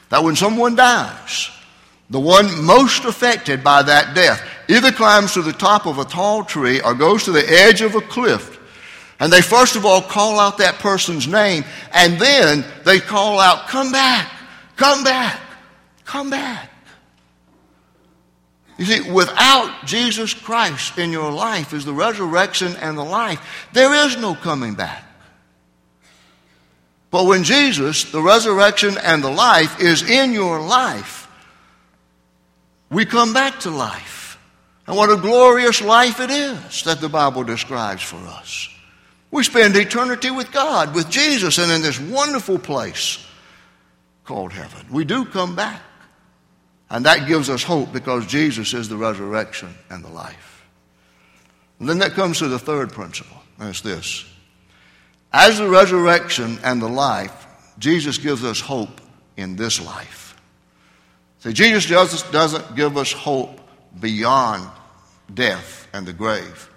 That 0.10 0.24
when 0.24 0.36
someone 0.36 0.76
dies, 0.76 1.50
the 2.10 2.20
one 2.20 2.64
most 2.64 3.06
affected 3.06 3.64
by 3.64 3.84
that 3.84 4.14
death, 4.14 4.42
either 4.68 4.92
climbs 4.92 5.34
to 5.34 5.42
the 5.42 5.54
top 5.54 5.86
of 5.86 6.00
a 6.00 6.06
tall 6.06 6.44
tree 6.44 6.82
or 6.82 6.94
goes 6.94 7.24
to 7.26 7.32
the 7.32 7.48
edge 7.50 7.82
of 7.82 7.96
a 7.96 8.02
cliff. 8.02 8.60
And 9.20 9.32
they 9.32 9.42
first 9.42 9.76
of 9.76 9.86
all 9.86 10.02
call 10.02 10.40
out 10.40 10.58
that 10.58 10.76
person's 10.76 11.28
name, 11.28 11.64
and 11.94 12.20
then 12.20 12.66
they 12.86 13.00
call 13.00 13.40
out, 13.40 13.68
Come 13.68 13.92
back, 13.92 14.32
come 14.76 15.04
back, 15.04 15.40
come 16.06 16.30
back. 16.30 16.70
You 18.78 18.86
see, 18.86 19.12
without 19.12 19.86
Jesus 19.86 20.34
Christ 20.34 20.98
in 20.98 21.12
your 21.12 21.32
life 21.32 21.74
is 21.74 21.86
the 21.86 21.94
resurrection 21.94 22.76
and 22.82 22.98
the 22.98 23.04
life. 23.04 23.70
There 23.72 23.94
is 24.06 24.18
no 24.18 24.34
coming 24.34 24.74
back. 24.74 25.04
But 27.12 27.28
when 27.28 27.44
Jesus, 27.44 28.06
the 28.06 28.22
resurrection 28.22 28.96
and 29.04 29.24
the 29.24 29.30
life, 29.30 29.80
is 29.80 30.02
in 30.02 30.34
your 30.34 30.60
life, 30.60 31.28
we 32.90 33.06
come 33.06 33.34
back 33.34 33.60
to 33.62 33.70
life. 33.70 34.40
And 34.88 34.98
what 34.98 35.12
a 35.12 35.18
glorious 35.18 35.80
life 35.82 36.20
it 36.20 36.32
is 36.32 36.84
that 36.84 37.00
the 37.00 37.10
Bible 37.10 37.44
describes 37.44 38.02
for 38.02 38.18
us. 38.18 38.68
We 39.34 39.44
spend 39.44 39.76
eternity 39.76 40.30
with 40.30 40.52
God, 40.52 40.94
with 40.94 41.10
Jesus, 41.10 41.58
and 41.58 41.72
in 41.72 41.82
this 41.82 42.00
wonderful 42.00 42.60
place 42.60 43.18
called 44.26 44.54
heaven. 44.54 44.86
We 44.92 45.06
do 45.06 45.26
come 45.26 45.56
back. 45.56 45.82
And 46.92 47.08
that 47.08 47.28
gives 47.28 47.50
us 47.50 47.64
hope 47.64 47.92
because 47.92 48.28
Jesus 48.28 48.76
is 48.76 48.90
the 48.90 48.96
resurrection 48.96 49.74
and 49.90 50.06
the 50.06 50.10
life. 50.10 50.64
And 51.80 51.90
then 51.90 51.98
that 51.98 52.12
comes 52.12 52.38
to 52.38 52.48
the 52.48 52.60
third 52.60 52.94
principle, 52.94 53.38
and 53.58 53.70
it's 53.70 53.82
this. 53.82 54.24
As 55.34 55.58
the 55.58 55.68
resurrection 55.68 56.60
and 56.64 56.80
the 56.80 56.88
life, 56.88 57.48
Jesus 57.80 58.20
gives 58.20 58.44
us 58.44 58.60
hope 58.60 59.02
in 59.36 59.56
this 59.56 59.84
life. 59.84 60.40
See, 61.40 61.54
Jesus 61.54 61.88
doesn't 62.30 62.76
give 62.76 62.98
us 62.98 63.12
hope 63.12 63.60
beyond 64.00 64.70
death 65.34 65.88
and 65.92 66.06
the 66.06 66.14
grave, 66.14 66.70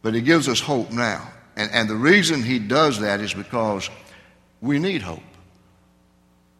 but 0.00 0.14
He 0.14 0.22
gives 0.22 0.48
us 0.48 0.58
hope 0.58 0.90
now. 0.90 1.30
And, 1.60 1.70
and 1.72 1.90
the 1.90 1.94
reason 1.94 2.42
He 2.42 2.58
does 2.58 3.00
that 3.00 3.20
is 3.20 3.34
because 3.34 3.90
we 4.62 4.78
need 4.78 5.02
hope. 5.02 5.20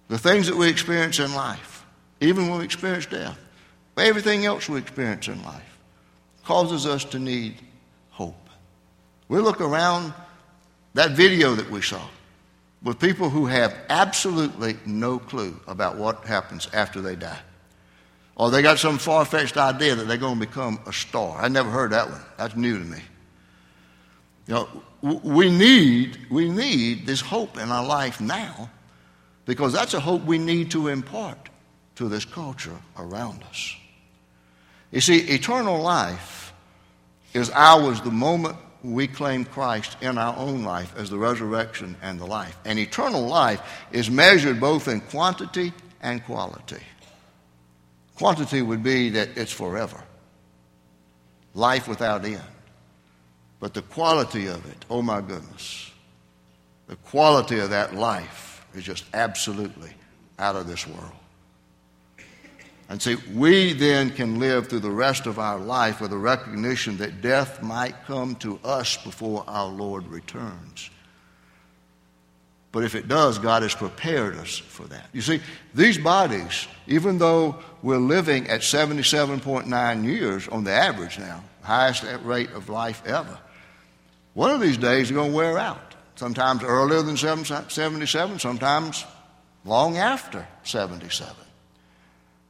The 0.08 0.18
things 0.18 0.46
that 0.46 0.56
we 0.56 0.68
experience 0.68 1.18
in 1.18 1.32
life, 1.32 1.86
even 2.20 2.50
when 2.50 2.58
we 2.58 2.66
experience 2.66 3.06
death, 3.06 3.38
everything 3.96 4.44
else 4.44 4.68
we 4.68 4.78
experience 4.78 5.26
in 5.26 5.42
life, 5.42 5.78
causes 6.44 6.84
us 6.84 7.06
to 7.06 7.18
need 7.18 7.54
hope. 8.10 8.46
We 9.28 9.38
look 9.38 9.62
around 9.62 10.12
that 10.92 11.12
video 11.12 11.54
that 11.54 11.70
we 11.70 11.80
saw 11.80 12.06
with 12.82 12.98
people 12.98 13.30
who 13.30 13.46
have 13.46 13.74
absolutely 13.88 14.76
no 14.84 15.18
clue 15.18 15.58
about 15.66 15.96
what 15.96 16.26
happens 16.26 16.68
after 16.74 17.00
they 17.00 17.16
die. 17.16 17.40
Or 18.36 18.50
they 18.50 18.60
got 18.60 18.78
some 18.78 18.98
far 18.98 19.24
fetched 19.24 19.56
idea 19.56 19.94
that 19.94 20.08
they're 20.08 20.18
going 20.18 20.38
to 20.38 20.46
become 20.46 20.78
a 20.86 20.92
star. 20.92 21.40
I 21.40 21.48
never 21.48 21.70
heard 21.70 21.92
that 21.92 22.10
one. 22.10 22.20
That's 22.36 22.54
new 22.54 22.78
to 22.78 22.84
me. 22.84 23.00
You 24.46 24.54
know, 24.54 24.68
we 25.02 25.50
need, 25.50 26.18
we 26.30 26.48
need 26.48 27.06
this 27.06 27.20
hope 27.20 27.56
in 27.56 27.70
our 27.70 27.86
life 27.86 28.20
now 28.20 28.70
because 29.46 29.72
that's 29.72 29.94
a 29.94 30.00
hope 30.00 30.24
we 30.24 30.38
need 30.38 30.70
to 30.72 30.88
impart 30.88 31.48
to 31.96 32.08
this 32.08 32.24
culture 32.24 32.76
around 32.98 33.42
us. 33.44 33.76
You 34.90 35.00
see, 35.00 35.18
eternal 35.18 35.80
life 35.80 36.52
is 37.32 37.50
ours 37.50 38.00
the 38.00 38.10
moment 38.10 38.56
we 38.82 39.06
claim 39.06 39.44
Christ 39.44 39.96
in 40.00 40.18
our 40.18 40.36
own 40.36 40.62
life 40.62 40.94
as 40.96 41.10
the 41.10 41.18
resurrection 41.18 41.96
and 42.02 42.18
the 42.18 42.26
life. 42.26 42.56
And 42.64 42.78
eternal 42.78 43.26
life 43.26 43.60
is 43.92 44.10
measured 44.10 44.58
both 44.58 44.88
in 44.88 45.00
quantity 45.00 45.72
and 46.00 46.24
quality. 46.24 46.82
Quantity 48.16 48.62
would 48.62 48.82
be 48.82 49.10
that 49.10 49.36
it's 49.36 49.52
forever, 49.52 50.02
life 51.54 51.88
without 51.88 52.24
end. 52.24 52.42
But 53.60 53.74
the 53.74 53.82
quality 53.82 54.46
of 54.46 54.64
it, 54.66 54.84
oh 54.88 55.02
my 55.02 55.20
goodness, 55.20 55.90
the 56.88 56.96
quality 56.96 57.58
of 57.58 57.70
that 57.70 57.94
life 57.94 58.66
is 58.74 58.82
just 58.82 59.04
absolutely 59.14 59.90
out 60.38 60.56
of 60.56 60.66
this 60.66 60.86
world. 60.86 61.12
And 62.88 63.00
see, 63.00 63.16
we 63.32 63.72
then 63.72 64.10
can 64.10 64.40
live 64.40 64.68
through 64.68 64.80
the 64.80 64.90
rest 64.90 65.26
of 65.26 65.38
our 65.38 65.58
life 65.58 66.00
with 66.00 66.12
a 66.12 66.18
recognition 66.18 66.96
that 66.96 67.20
death 67.22 67.62
might 67.62 67.94
come 68.06 68.34
to 68.36 68.58
us 68.64 68.96
before 68.96 69.44
our 69.46 69.68
Lord 69.68 70.08
returns. 70.08 70.90
But 72.72 72.84
if 72.84 72.94
it 72.94 73.06
does, 73.06 73.38
God 73.38 73.62
has 73.62 73.74
prepared 73.74 74.36
us 74.36 74.56
for 74.56 74.84
that. 74.84 75.06
You 75.12 75.22
see, 75.22 75.40
these 75.74 75.98
bodies, 75.98 76.66
even 76.88 77.18
though 77.18 77.56
we're 77.82 77.98
living 77.98 78.48
at 78.48 78.60
77.9 78.60 80.04
years 80.04 80.48
on 80.48 80.64
the 80.64 80.72
average 80.72 81.18
now, 81.18 81.44
highest 81.62 82.04
rate 82.24 82.50
of 82.52 82.68
life 82.68 83.02
ever, 83.06 83.38
one 84.34 84.50
of 84.50 84.60
these 84.60 84.76
days 84.76 85.10
are 85.10 85.14
going 85.14 85.30
to 85.30 85.36
wear 85.36 85.58
out. 85.58 85.94
Sometimes 86.16 86.62
earlier 86.62 87.02
than 87.02 87.16
77, 87.16 88.38
sometimes 88.38 89.04
long 89.64 89.96
after 89.96 90.46
77. 90.64 91.34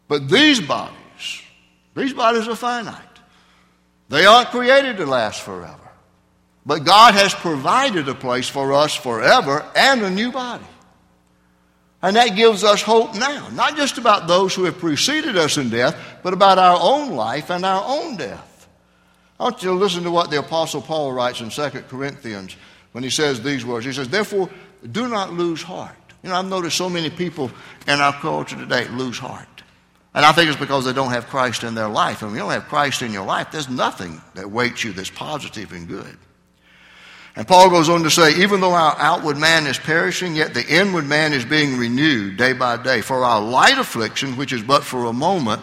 But 0.09 0.29
these 0.29 0.61
bodies, 0.61 1.43
these 1.95 2.13
bodies 2.13 2.49
are 2.49 2.57
finite. 2.57 2.97
They 4.09 4.27
aren't 4.27 4.49
created 4.49 4.97
to 4.97 5.07
last 5.07 5.41
forever. 5.43 5.77
But 6.67 6.85
God 6.85 7.15
has 7.15 7.33
provided 7.33 8.09
a 8.09 8.15
place 8.15 8.49
for 8.49 8.73
us 8.73 8.95
forever 8.95 9.65
and 9.75 10.03
a 10.03 10.11
new 10.11 10.33
body. 10.33 10.65
And 12.03 12.17
that 12.17 12.35
gives 12.35 12.65
us 12.65 12.83
hope 12.83 13.15
now, 13.15 13.49
not 13.51 13.77
just 13.77 13.99
about 13.99 14.27
those 14.27 14.55
who 14.55 14.65
have 14.65 14.79
preceded 14.79 15.37
us 15.37 15.59
in 15.59 15.71
death, 15.71 15.97
but 16.23 16.33
about 16.33 16.59
our 16.59 16.79
own 16.81 17.13
life 17.13 17.51
and 17.51 17.65
our 17.65 17.85
own 17.87 18.17
death. 18.17 18.47
I 19.41 19.45
want 19.45 19.63
you 19.63 19.71
to 19.71 19.75
listen 19.75 20.03
to 20.03 20.11
what 20.11 20.31
the 20.31 20.39
Apostle 20.39 20.83
Paul 20.83 21.15
writes 21.15 21.41
in 21.41 21.49
2 21.49 21.71
Corinthians 21.89 22.57
when 22.93 23.03
he 23.03 23.09
says 23.09 23.43
these 23.43 23.65
words. 23.65 23.87
He 23.87 23.93
says, 23.93 24.07
Therefore, 24.07 24.51
do 24.93 25.09
not 25.09 25.33
lose 25.33 25.63
heart. 25.63 25.97
You 26.23 26.29
know, 26.29 26.35
I've 26.35 26.45
noticed 26.45 26.77
so 26.77 26.91
many 26.91 27.09
people 27.09 27.51
in 27.89 28.01
our 28.03 28.13
culture 28.13 28.57
today 28.57 28.87
lose 28.89 29.19
heart. 29.19 29.49
And 30.13 30.27
I 30.27 30.33
think 30.33 30.51
it's 30.51 30.61
because 30.61 30.85
they 30.85 30.93
don't 30.93 31.13
have 31.13 31.27
Christ 31.29 31.65
in 31.65 31.75
their 31.75 31.89
life. 31.89 32.21
And 32.21 32.33
when 32.33 32.37
you 32.37 32.43
don't 32.43 32.53
have 32.53 32.69
Christ 32.69 33.01
in 33.01 33.15
your 33.15 33.25
life, 33.25 33.51
there's 33.51 33.71
nothing 33.71 34.21
that 34.35 34.51
waits 34.51 34.85
you 34.85 34.93
that's 34.93 35.09
positive 35.09 35.73
and 35.73 35.89
good. 35.89 36.19
And 37.35 37.49
Paul 37.49 37.71
goes 37.71 37.89
on 37.89 38.03
to 38.03 38.11
say, 38.11 38.43
even 38.43 38.61
though 38.61 38.75
our 38.75 38.95
outward 38.99 39.39
man 39.39 39.67
is 39.67 39.79
perishing, 39.79 40.37
yet 40.37 40.53
the 40.53 40.67
inward 40.67 41.07
man 41.07 41.33
is 41.33 41.47
being 41.47 41.79
renewed 41.79 42.37
day 42.37 42.53
by 42.53 42.77
day. 42.77 43.01
For 43.01 43.25
our 43.25 43.41
light 43.41 43.79
affliction, 43.79 44.37
which 44.37 44.53
is 44.53 44.63
but 44.63 44.85
for 44.85 45.07
a 45.07 45.15
moment, 45.15 45.63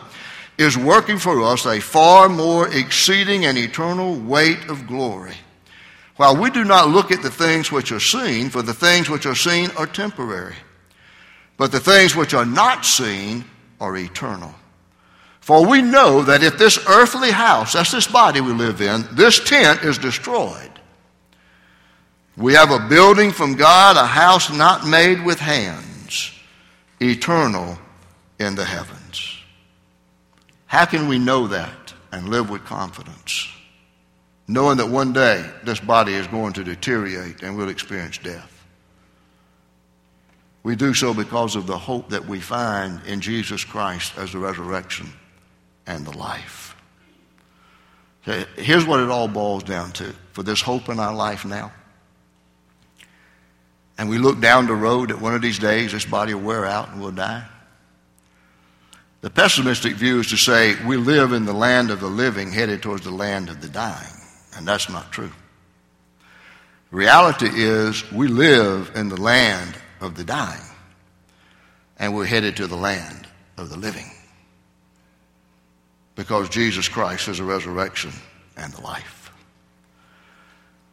is 0.58 0.78
working 0.78 1.20
for 1.20 1.42
us 1.44 1.66
a 1.66 1.80
far 1.80 2.30
more 2.30 2.68
exceeding 2.74 3.46
and 3.46 3.58
eternal 3.58 4.16
weight 4.16 4.70
of 4.70 4.88
glory. 4.88 5.36
While 6.16 6.38
we 6.38 6.50
do 6.50 6.64
not 6.64 6.90
look 6.90 7.12
at 7.12 7.22
the 7.22 7.30
things 7.30 7.72
which 7.72 7.92
are 7.92 8.00
seen, 8.00 8.50
for 8.50 8.64
the 8.64 8.74
things 8.74 9.10
which 9.10 9.28
are 9.28 9.36
seen 9.36 9.70
are 9.78 9.86
temporary, 9.86 10.56
but 11.58 11.72
the 11.72 11.80
things 11.80 12.16
which 12.16 12.34
are 12.34 12.46
not 12.46 12.86
seen 12.86 13.46
are 13.80 13.96
eternal. 13.96 14.54
For 15.40 15.66
we 15.66 15.82
know 15.82 16.24
that 16.24 16.44
if 16.44 16.58
this 16.58 16.80
earthly 16.88 17.32
house, 17.32 17.74
that's 17.74 17.92
this 17.92 18.08
body 18.08 18.42
we 18.42 18.52
live 18.52 18.82
in, 18.82 19.06
this 19.12 19.40
tent 19.40 19.84
is 19.84 19.98
destroyed, 19.98 20.72
we 22.36 22.54
have 22.54 22.72
a 22.72 22.88
building 22.88 23.32
from 23.32 23.56
God, 23.56 23.96
a 23.96 24.06
house 24.06 24.52
not 24.52 24.88
made 24.88 25.24
with 25.24 25.40
hands, 25.40 26.32
eternal 27.00 27.78
in 28.40 28.56
the 28.56 28.66
heavens. 28.66 29.07
How 30.68 30.86
can 30.86 31.08
we 31.08 31.18
know 31.18 31.48
that 31.48 31.94
and 32.12 32.30
live 32.30 32.50
with 32.50 32.64
confidence? 32.66 33.48
Knowing 34.48 34.78
that 34.78 34.90
one 34.90 35.14
day 35.14 35.50
this 35.64 35.80
body 35.80 36.14
is 36.14 36.28
going 36.28 36.54
to 36.54 36.64
deteriorate 36.64 37.42
and 37.42 37.58
we'll 37.58 37.70
experience 37.70 38.18
death. 38.18 38.54
We 40.64 40.76
do 40.76 40.94
so 40.94 41.14
because 41.14 41.56
of 41.56 41.66
the 41.66 41.78
hope 41.78 42.10
that 42.10 42.28
we 42.28 42.42
find 42.42 43.02
in 43.06 43.22
Jesus 43.22 43.64
Christ 43.64 44.18
as 44.18 44.34
the 44.34 44.40
resurrection 44.40 45.08
and 45.86 46.06
the 46.06 46.18
life. 46.18 46.76
Here's 48.58 48.86
what 48.86 49.00
it 49.00 49.10
all 49.10 49.30
boils 49.30 49.64
down 49.64 49.92
to 49.94 50.14
for 50.34 50.44
this 50.44 50.62
hope 50.62 50.90
in 50.90 51.00
our 51.00 51.16
life 51.16 51.46
now. 51.46 51.72
And 53.98 54.10
we 54.10 54.18
look 54.18 54.42
down 54.42 54.68
the 54.68 54.76
road 54.76 55.10
that 55.10 55.22
one 55.22 55.34
of 55.34 55.42
these 55.42 55.58
days 55.58 55.94
this 55.94 56.06
body 56.06 56.34
will 56.34 56.42
wear 56.42 56.66
out 56.66 56.90
and 56.90 57.02
we'll 57.02 57.12
die. 57.12 57.46
The 59.22 59.30
pessimistic 59.30 59.96
view 59.96 60.20
is 60.20 60.28
to 60.28 60.38
say 60.38 60.76
we 60.86 60.98
live 60.98 61.34
in 61.34 61.46
the 61.46 61.54
land 61.54 61.90
of 61.90 62.00
the 62.00 62.08
living 62.08 62.52
headed 62.52 62.84
towards 62.84 63.04
the 63.04 63.12
land 63.12 63.50
of 63.50 63.62
the 63.62 63.70
dying. 63.70 64.14
And 64.56 64.68
that's 64.68 64.90
not 64.90 65.12
true. 65.12 65.32
Reality 66.92 67.50
is 67.52 68.10
we 68.12 68.28
live 68.28 68.92
in 68.96 69.10
the 69.10 69.20
land 69.20 69.76
of 70.00 70.16
the 70.16 70.24
dying, 70.24 70.62
and 71.98 72.16
we're 72.16 72.26
headed 72.26 72.56
to 72.58 72.68
the 72.68 72.78
land 72.78 73.28
of 73.58 73.70
the 73.70 73.78
living. 73.78 74.10
Because 76.16 76.50
Jesus 76.50 76.88
Christ 76.88 77.28
is 77.28 77.40
the 77.40 77.44
resurrection 77.44 78.12
and 78.56 78.72
the 78.74 78.82
life. 78.82 79.32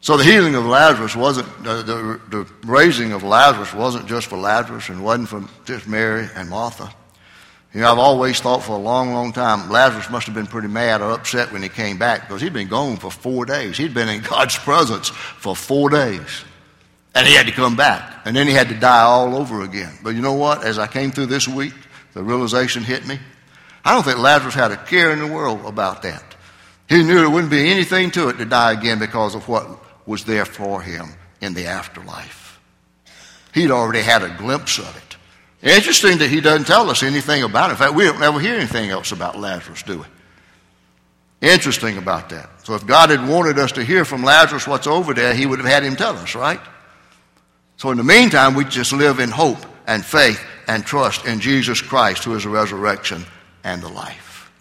So 0.01 0.17
the 0.17 0.23
healing 0.23 0.53
of 0.53 0.65
Lazarus 0.65 1.15
wasn't, 1.15 1.47
the, 1.63 2.19
the 2.29 2.47
raising 2.65 3.11
of 3.11 3.23
Lazarus 3.23 3.73
wasn't 3.73 4.05
just 4.07 4.27
for 4.27 4.37
Lazarus 4.37 4.89
and 4.89 5.03
wasn't 5.03 5.29
for 5.29 5.43
just 5.65 5.87
Mary 5.87 6.27
and 6.35 6.49
Martha. 6.49 6.93
You 7.75 7.81
know, 7.81 7.91
I've 7.91 7.99
always 7.99 8.39
thought 8.39 8.63
for 8.63 8.71
a 8.71 8.79
long, 8.79 9.11
long 9.11 9.33
time 9.33 9.69
Lazarus 9.69 10.09
must 10.09 10.27
have 10.27 10.33
been 10.33 10.47
pretty 10.47 10.69
mad 10.69 11.01
or 11.01 11.11
upset 11.11 11.51
when 11.51 11.61
he 11.61 11.67
came 11.67 11.97
back 11.97 12.21
because 12.21 12.41
he'd 12.41 12.53
been 12.53 12.69
gone 12.69 12.95
for 12.95 13.11
four 13.11 13.45
days. 13.45 13.75
He'd 13.75 13.93
been 13.93 14.07
in 14.07 14.21
God's 14.29 14.57
presence 14.57 15.09
for 15.09 15.57
four 15.57 15.89
days. 15.89 16.45
And 17.13 17.27
he 17.27 17.33
had 17.33 17.47
to 17.47 17.51
come 17.51 17.75
back. 17.75 18.21
And 18.23 18.33
then 18.33 18.47
he 18.47 18.53
had 18.53 18.69
to 18.69 18.75
die 18.75 19.01
all 19.01 19.35
over 19.35 19.61
again. 19.61 19.93
But 20.01 20.15
you 20.15 20.21
know 20.21 20.35
what? 20.35 20.63
As 20.63 20.79
I 20.79 20.87
came 20.87 21.11
through 21.11 21.25
this 21.25 21.49
week, 21.49 21.73
the 22.13 22.23
realization 22.23 22.81
hit 22.81 23.05
me. 23.05 23.19
I 23.83 23.93
don't 23.93 24.03
think 24.03 24.19
Lazarus 24.19 24.55
had 24.55 24.71
a 24.71 24.77
care 24.77 25.11
in 25.11 25.19
the 25.19 25.27
world 25.27 25.65
about 25.65 26.01
that. 26.03 26.23
He 26.87 27.03
knew 27.03 27.15
there 27.15 27.29
wouldn't 27.29 27.51
be 27.51 27.69
anything 27.69 28.09
to 28.11 28.29
it 28.29 28.37
to 28.37 28.45
die 28.45 28.71
again 28.71 28.99
because 28.99 29.35
of 29.35 29.49
what 29.49 29.67
was 30.07 30.23
there 30.23 30.45
for 30.45 30.81
him 30.81 31.09
in 31.41 31.53
the 31.53 31.65
afterlife. 31.65 32.57
He'd 33.53 33.71
already 33.71 34.01
had 34.01 34.23
a 34.23 34.29
glimpse 34.29 34.79
of 34.79 34.95
it. 34.95 35.04
Interesting 35.65 36.19
that 36.19 36.29
he 36.29 36.41
doesn't 36.41 36.67
tell 36.67 36.91
us 36.91 37.01
anything 37.01 37.41
about 37.41 37.71
it. 37.71 37.73
In 37.73 37.77
fact, 37.77 37.95
we 37.95 38.03
don't 38.03 38.21
ever 38.21 38.39
hear 38.39 38.55
anything 38.55 38.91
else 38.91 39.11
about 39.11 39.37
Lazarus, 39.37 39.81
do 39.81 39.97
we? 39.97 40.05
Interesting 41.41 41.97
about 41.97 42.29
that. 42.29 42.49
So 42.63 42.75
if 42.75 42.85
God 42.85 43.09
had 43.09 43.27
wanted 43.27 43.57
us 43.57 43.71
to 43.73 43.83
hear 43.83 44.05
from 44.05 44.23
Lazarus 44.23 44.67
what's 44.67 44.85
over 44.85 45.15
there, 45.15 45.33
he 45.33 45.47
would 45.47 45.57
have 45.57 45.67
had 45.67 45.83
him 45.83 45.95
tell 45.95 46.15
us, 46.17 46.35
right? 46.35 46.59
So 47.77 47.89
in 47.89 47.97
the 47.97 48.03
meantime, 48.03 48.53
we 48.53 48.63
just 48.65 48.93
live 48.93 49.19
in 49.19 49.31
hope 49.31 49.57
and 49.87 50.05
faith 50.05 50.39
and 50.67 50.85
trust 50.85 51.25
in 51.25 51.39
Jesus 51.39 51.81
Christ, 51.81 52.23
who 52.23 52.35
is 52.35 52.43
the 52.43 52.49
resurrection 52.49 53.25
and 53.63 53.81
the 53.81 53.89
life. 53.89 54.51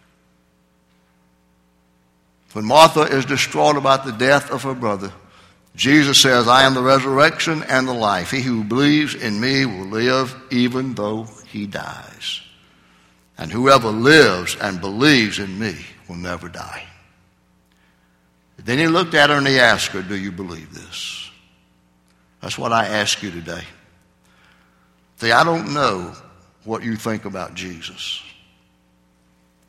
When 2.54 2.64
Martha 2.64 3.02
is 3.02 3.26
distraught 3.26 3.76
about 3.76 4.06
the 4.06 4.12
death 4.12 4.50
of 4.50 4.62
her 4.62 4.74
brother, 4.74 5.12
Jesus 5.74 6.20
says, 6.20 6.46
I 6.46 6.62
am 6.62 6.74
the 6.74 6.82
resurrection 6.82 7.64
and 7.64 7.88
the 7.88 7.94
life. 7.94 8.30
He 8.30 8.42
who 8.42 8.62
believes 8.62 9.14
in 9.14 9.40
me 9.40 9.66
will 9.66 9.87
live 9.87 10.34
even 10.50 10.94
though 10.94 11.26
he 11.48 11.66
dies. 11.66 12.40
And 13.37 13.50
whoever 13.50 13.88
lives 13.88 14.56
and 14.60 14.80
believes 14.80 15.40
in 15.40 15.58
me 15.58 15.74
will 16.08 16.16
never 16.16 16.48
die. 16.48 16.84
Then 18.56 18.78
he 18.78 18.87
looked 18.87 19.14
at 19.14 19.30
her 19.30 19.37
and 19.37 19.46
he 19.46 19.58
asked 19.58 19.88
her, 19.88 20.02
Do 20.02 20.16
you 20.16 20.30
believe 20.30 20.72
this? 20.72 21.30
That's 22.40 22.56
what 22.56 22.72
I 22.72 22.87
ask 22.87 23.22
you 23.22 23.30
today. 23.30 23.64
See, 25.16 25.32
I 25.32 25.44
don't 25.44 25.74
know 25.74 26.14
what 26.64 26.82
you 26.82 26.96
think 26.96 27.24
about 27.24 27.54
Jesus. 27.54 28.22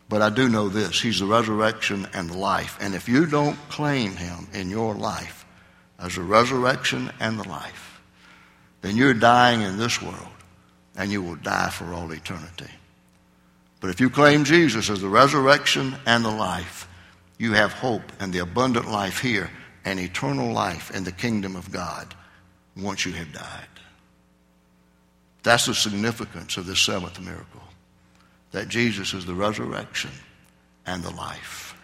But 0.07 0.21
I 0.21 0.29
do 0.29 0.49
know 0.49 0.69
this 0.69 1.01
He's 1.01 1.19
the 1.19 1.25
resurrection 1.25 2.07
and 2.13 2.29
the 2.29 2.37
life. 2.37 2.77
And 2.79 2.93
if 2.93 3.09
you 3.09 3.25
don't 3.25 3.57
claim 3.69 4.15
Him 4.15 4.47
in 4.53 4.69
your 4.69 4.93
life, 4.93 5.44
as 5.99 6.15
the 6.15 6.21
resurrection 6.21 7.12
and 7.19 7.39
the 7.39 7.47
life, 7.47 8.01
then 8.81 8.95
you're 8.95 9.13
dying 9.13 9.62
in 9.62 9.77
this 9.77 10.01
world 10.01 10.27
and 10.95 11.12
you 11.12 11.21
will 11.21 11.36
die 11.36 11.69
for 11.69 11.93
all 11.93 12.12
eternity. 12.12 12.71
But 13.79 13.89
if 13.89 13.99
you 13.99 14.10
claim 14.10 14.43
Jesus 14.43 14.89
as 14.89 15.01
the 15.01 15.10
resurrection 15.10 15.95
and 16.05 16.23
the 16.23 16.31
life, 16.31 16.88
you 17.38 17.53
have 17.53 17.73
hope 17.73 18.12
and 18.19 18.31
the 18.34 18.39
abundant 18.39 18.89
life 18.89 19.19
here 19.19 19.49
and 19.84 19.99
eternal 19.99 20.51
life 20.51 20.91
in 20.91 21.03
the 21.03 21.12
kingdom 21.12 21.55
of 21.55 21.71
God 21.71 22.13
once 22.75 23.05
you 23.05 23.13
have 23.13 23.31
died. 23.31 23.67
That's 25.43 25.65
the 25.67 25.75
significance 25.75 26.58
of 26.58 26.65
this 26.65 26.79
seventh 26.79 27.19
miracle 27.19 27.62
that 28.51 28.69
Jesus 28.69 29.13
is 29.13 29.25
the 29.25 29.36
resurrection 29.36 30.12
and 30.86 31.03
the 31.03 31.12
life. 31.12 31.75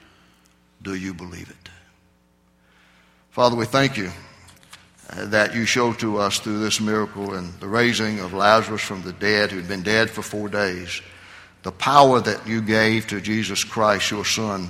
Do 0.81 0.95
you 0.95 1.13
believe 1.13 1.49
it? 1.49 1.69
Father, 3.31 3.55
we 3.55 3.63
thank 3.63 3.95
you 3.95 4.11
uh, 5.09 5.25
that 5.27 5.55
you 5.55 5.63
showed 5.63 5.97
to 5.99 6.17
us 6.17 6.39
through 6.39 6.59
this 6.59 6.81
miracle 6.81 7.33
and 7.33 7.53
the 7.61 7.67
raising 7.67 8.19
of 8.19 8.33
Lazarus 8.33 8.81
from 8.81 9.03
the 9.03 9.13
dead, 9.13 9.51
who'd 9.51 9.69
been 9.69 9.83
dead 9.83 10.09
for 10.09 10.21
four 10.21 10.49
days, 10.49 11.01
the 11.63 11.71
power 11.71 12.19
that 12.19 12.45
you 12.45 12.61
gave 12.61 13.07
to 13.07 13.21
Jesus 13.21 13.63
Christ, 13.63 14.11
your 14.11 14.25
Son, 14.25 14.69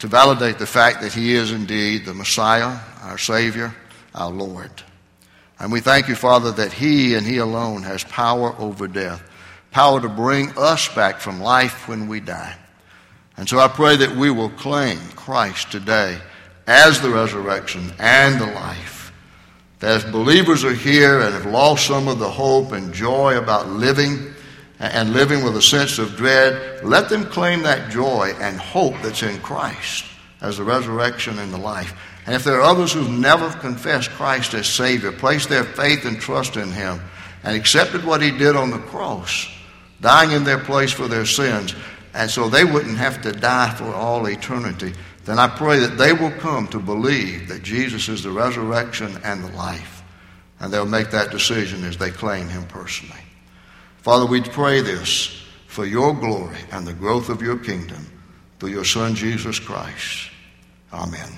to 0.00 0.08
validate 0.08 0.58
the 0.58 0.66
fact 0.66 1.00
that 1.02 1.12
he 1.12 1.34
is 1.34 1.52
indeed 1.52 2.04
the 2.04 2.12
Messiah, 2.12 2.76
our 3.02 3.18
Savior, 3.18 3.72
our 4.16 4.32
Lord. 4.32 4.72
And 5.60 5.70
we 5.70 5.78
thank 5.78 6.08
you, 6.08 6.16
Father, 6.16 6.50
that 6.50 6.72
he 6.72 7.14
and 7.14 7.24
he 7.24 7.36
alone 7.36 7.84
has 7.84 8.02
power 8.02 8.52
over 8.58 8.88
death, 8.88 9.22
power 9.70 10.00
to 10.00 10.08
bring 10.08 10.50
us 10.58 10.92
back 10.92 11.20
from 11.20 11.40
life 11.40 11.86
when 11.86 12.08
we 12.08 12.18
die. 12.18 12.56
And 13.36 13.48
so 13.48 13.60
I 13.60 13.68
pray 13.68 13.94
that 13.94 14.16
we 14.16 14.32
will 14.32 14.50
claim 14.50 14.98
Christ 15.14 15.70
today 15.70 16.18
as 16.70 17.00
the 17.00 17.10
resurrection 17.10 17.92
and 17.98 18.40
the 18.40 18.46
life. 18.46 19.12
That 19.80 20.04
as 20.04 20.12
believers 20.12 20.62
are 20.62 20.72
here 20.72 21.18
and 21.18 21.34
have 21.34 21.46
lost 21.46 21.84
some 21.84 22.06
of 22.06 22.20
the 22.20 22.30
hope 22.30 22.70
and 22.70 22.94
joy 22.94 23.36
about 23.36 23.68
living 23.68 24.32
and 24.78 25.12
living 25.12 25.42
with 25.42 25.56
a 25.56 25.62
sense 25.62 25.98
of 25.98 26.14
dread, 26.14 26.84
let 26.84 27.08
them 27.08 27.24
claim 27.24 27.64
that 27.64 27.90
joy 27.90 28.32
and 28.38 28.56
hope 28.56 28.94
that's 29.02 29.24
in 29.24 29.40
Christ 29.40 30.04
as 30.40 30.58
the 30.58 30.62
resurrection 30.62 31.40
and 31.40 31.52
the 31.52 31.58
life. 31.58 31.92
And 32.24 32.36
if 32.36 32.44
there 32.44 32.60
are 32.60 32.70
others 32.70 32.92
who've 32.92 33.10
never 33.10 33.50
confessed 33.50 34.10
Christ 34.10 34.54
as 34.54 34.68
Savior, 34.68 35.10
placed 35.10 35.48
their 35.48 35.64
faith 35.64 36.04
and 36.04 36.20
trust 36.20 36.56
in 36.56 36.70
Him, 36.70 37.00
and 37.42 37.56
accepted 37.56 38.04
what 38.04 38.22
He 38.22 38.30
did 38.30 38.54
on 38.54 38.70
the 38.70 38.78
cross, 38.78 39.48
dying 40.00 40.30
in 40.30 40.44
their 40.44 40.60
place 40.60 40.92
for 40.92 41.08
their 41.08 41.26
sins, 41.26 41.74
and 42.14 42.30
so 42.30 42.48
they 42.48 42.64
wouldn't 42.64 42.96
have 42.96 43.22
to 43.22 43.32
die 43.32 43.74
for 43.74 43.92
all 43.92 44.26
eternity, 44.26 44.94
then 45.30 45.38
I 45.38 45.46
pray 45.46 45.78
that 45.78 45.96
they 45.96 46.12
will 46.12 46.32
come 46.32 46.66
to 46.68 46.80
believe 46.80 47.46
that 47.48 47.62
Jesus 47.62 48.08
is 48.08 48.24
the 48.24 48.32
resurrection 48.32 49.16
and 49.22 49.44
the 49.44 49.52
life. 49.52 50.02
And 50.58 50.72
they'll 50.72 50.84
make 50.84 51.12
that 51.12 51.30
decision 51.30 51.84
as 51.84 51.96
they 51.96 52.10
claim 52.10 52.48
him 52.48 52.66
personally. 52.66 53.22
Father, 53.98 54.26
we 54.26 54.40
pray 54.40 54.80
this 54.80 55.40
for 55.68 55.86
your 55.86 56.14
glory 56.14 56.58
and 56.72 56.84
the 56.84 56.92
growth 56.92 57.28
of 57.28 57.42
your 57.42 57.56
kingdom 57.56 58.04
through 58.58 58.70
your 58.70 58.84
Son, 58.84 59.14
Jesus 59.14 59.60
Christ. 59.60 60.30
Amen. 60.92 61.30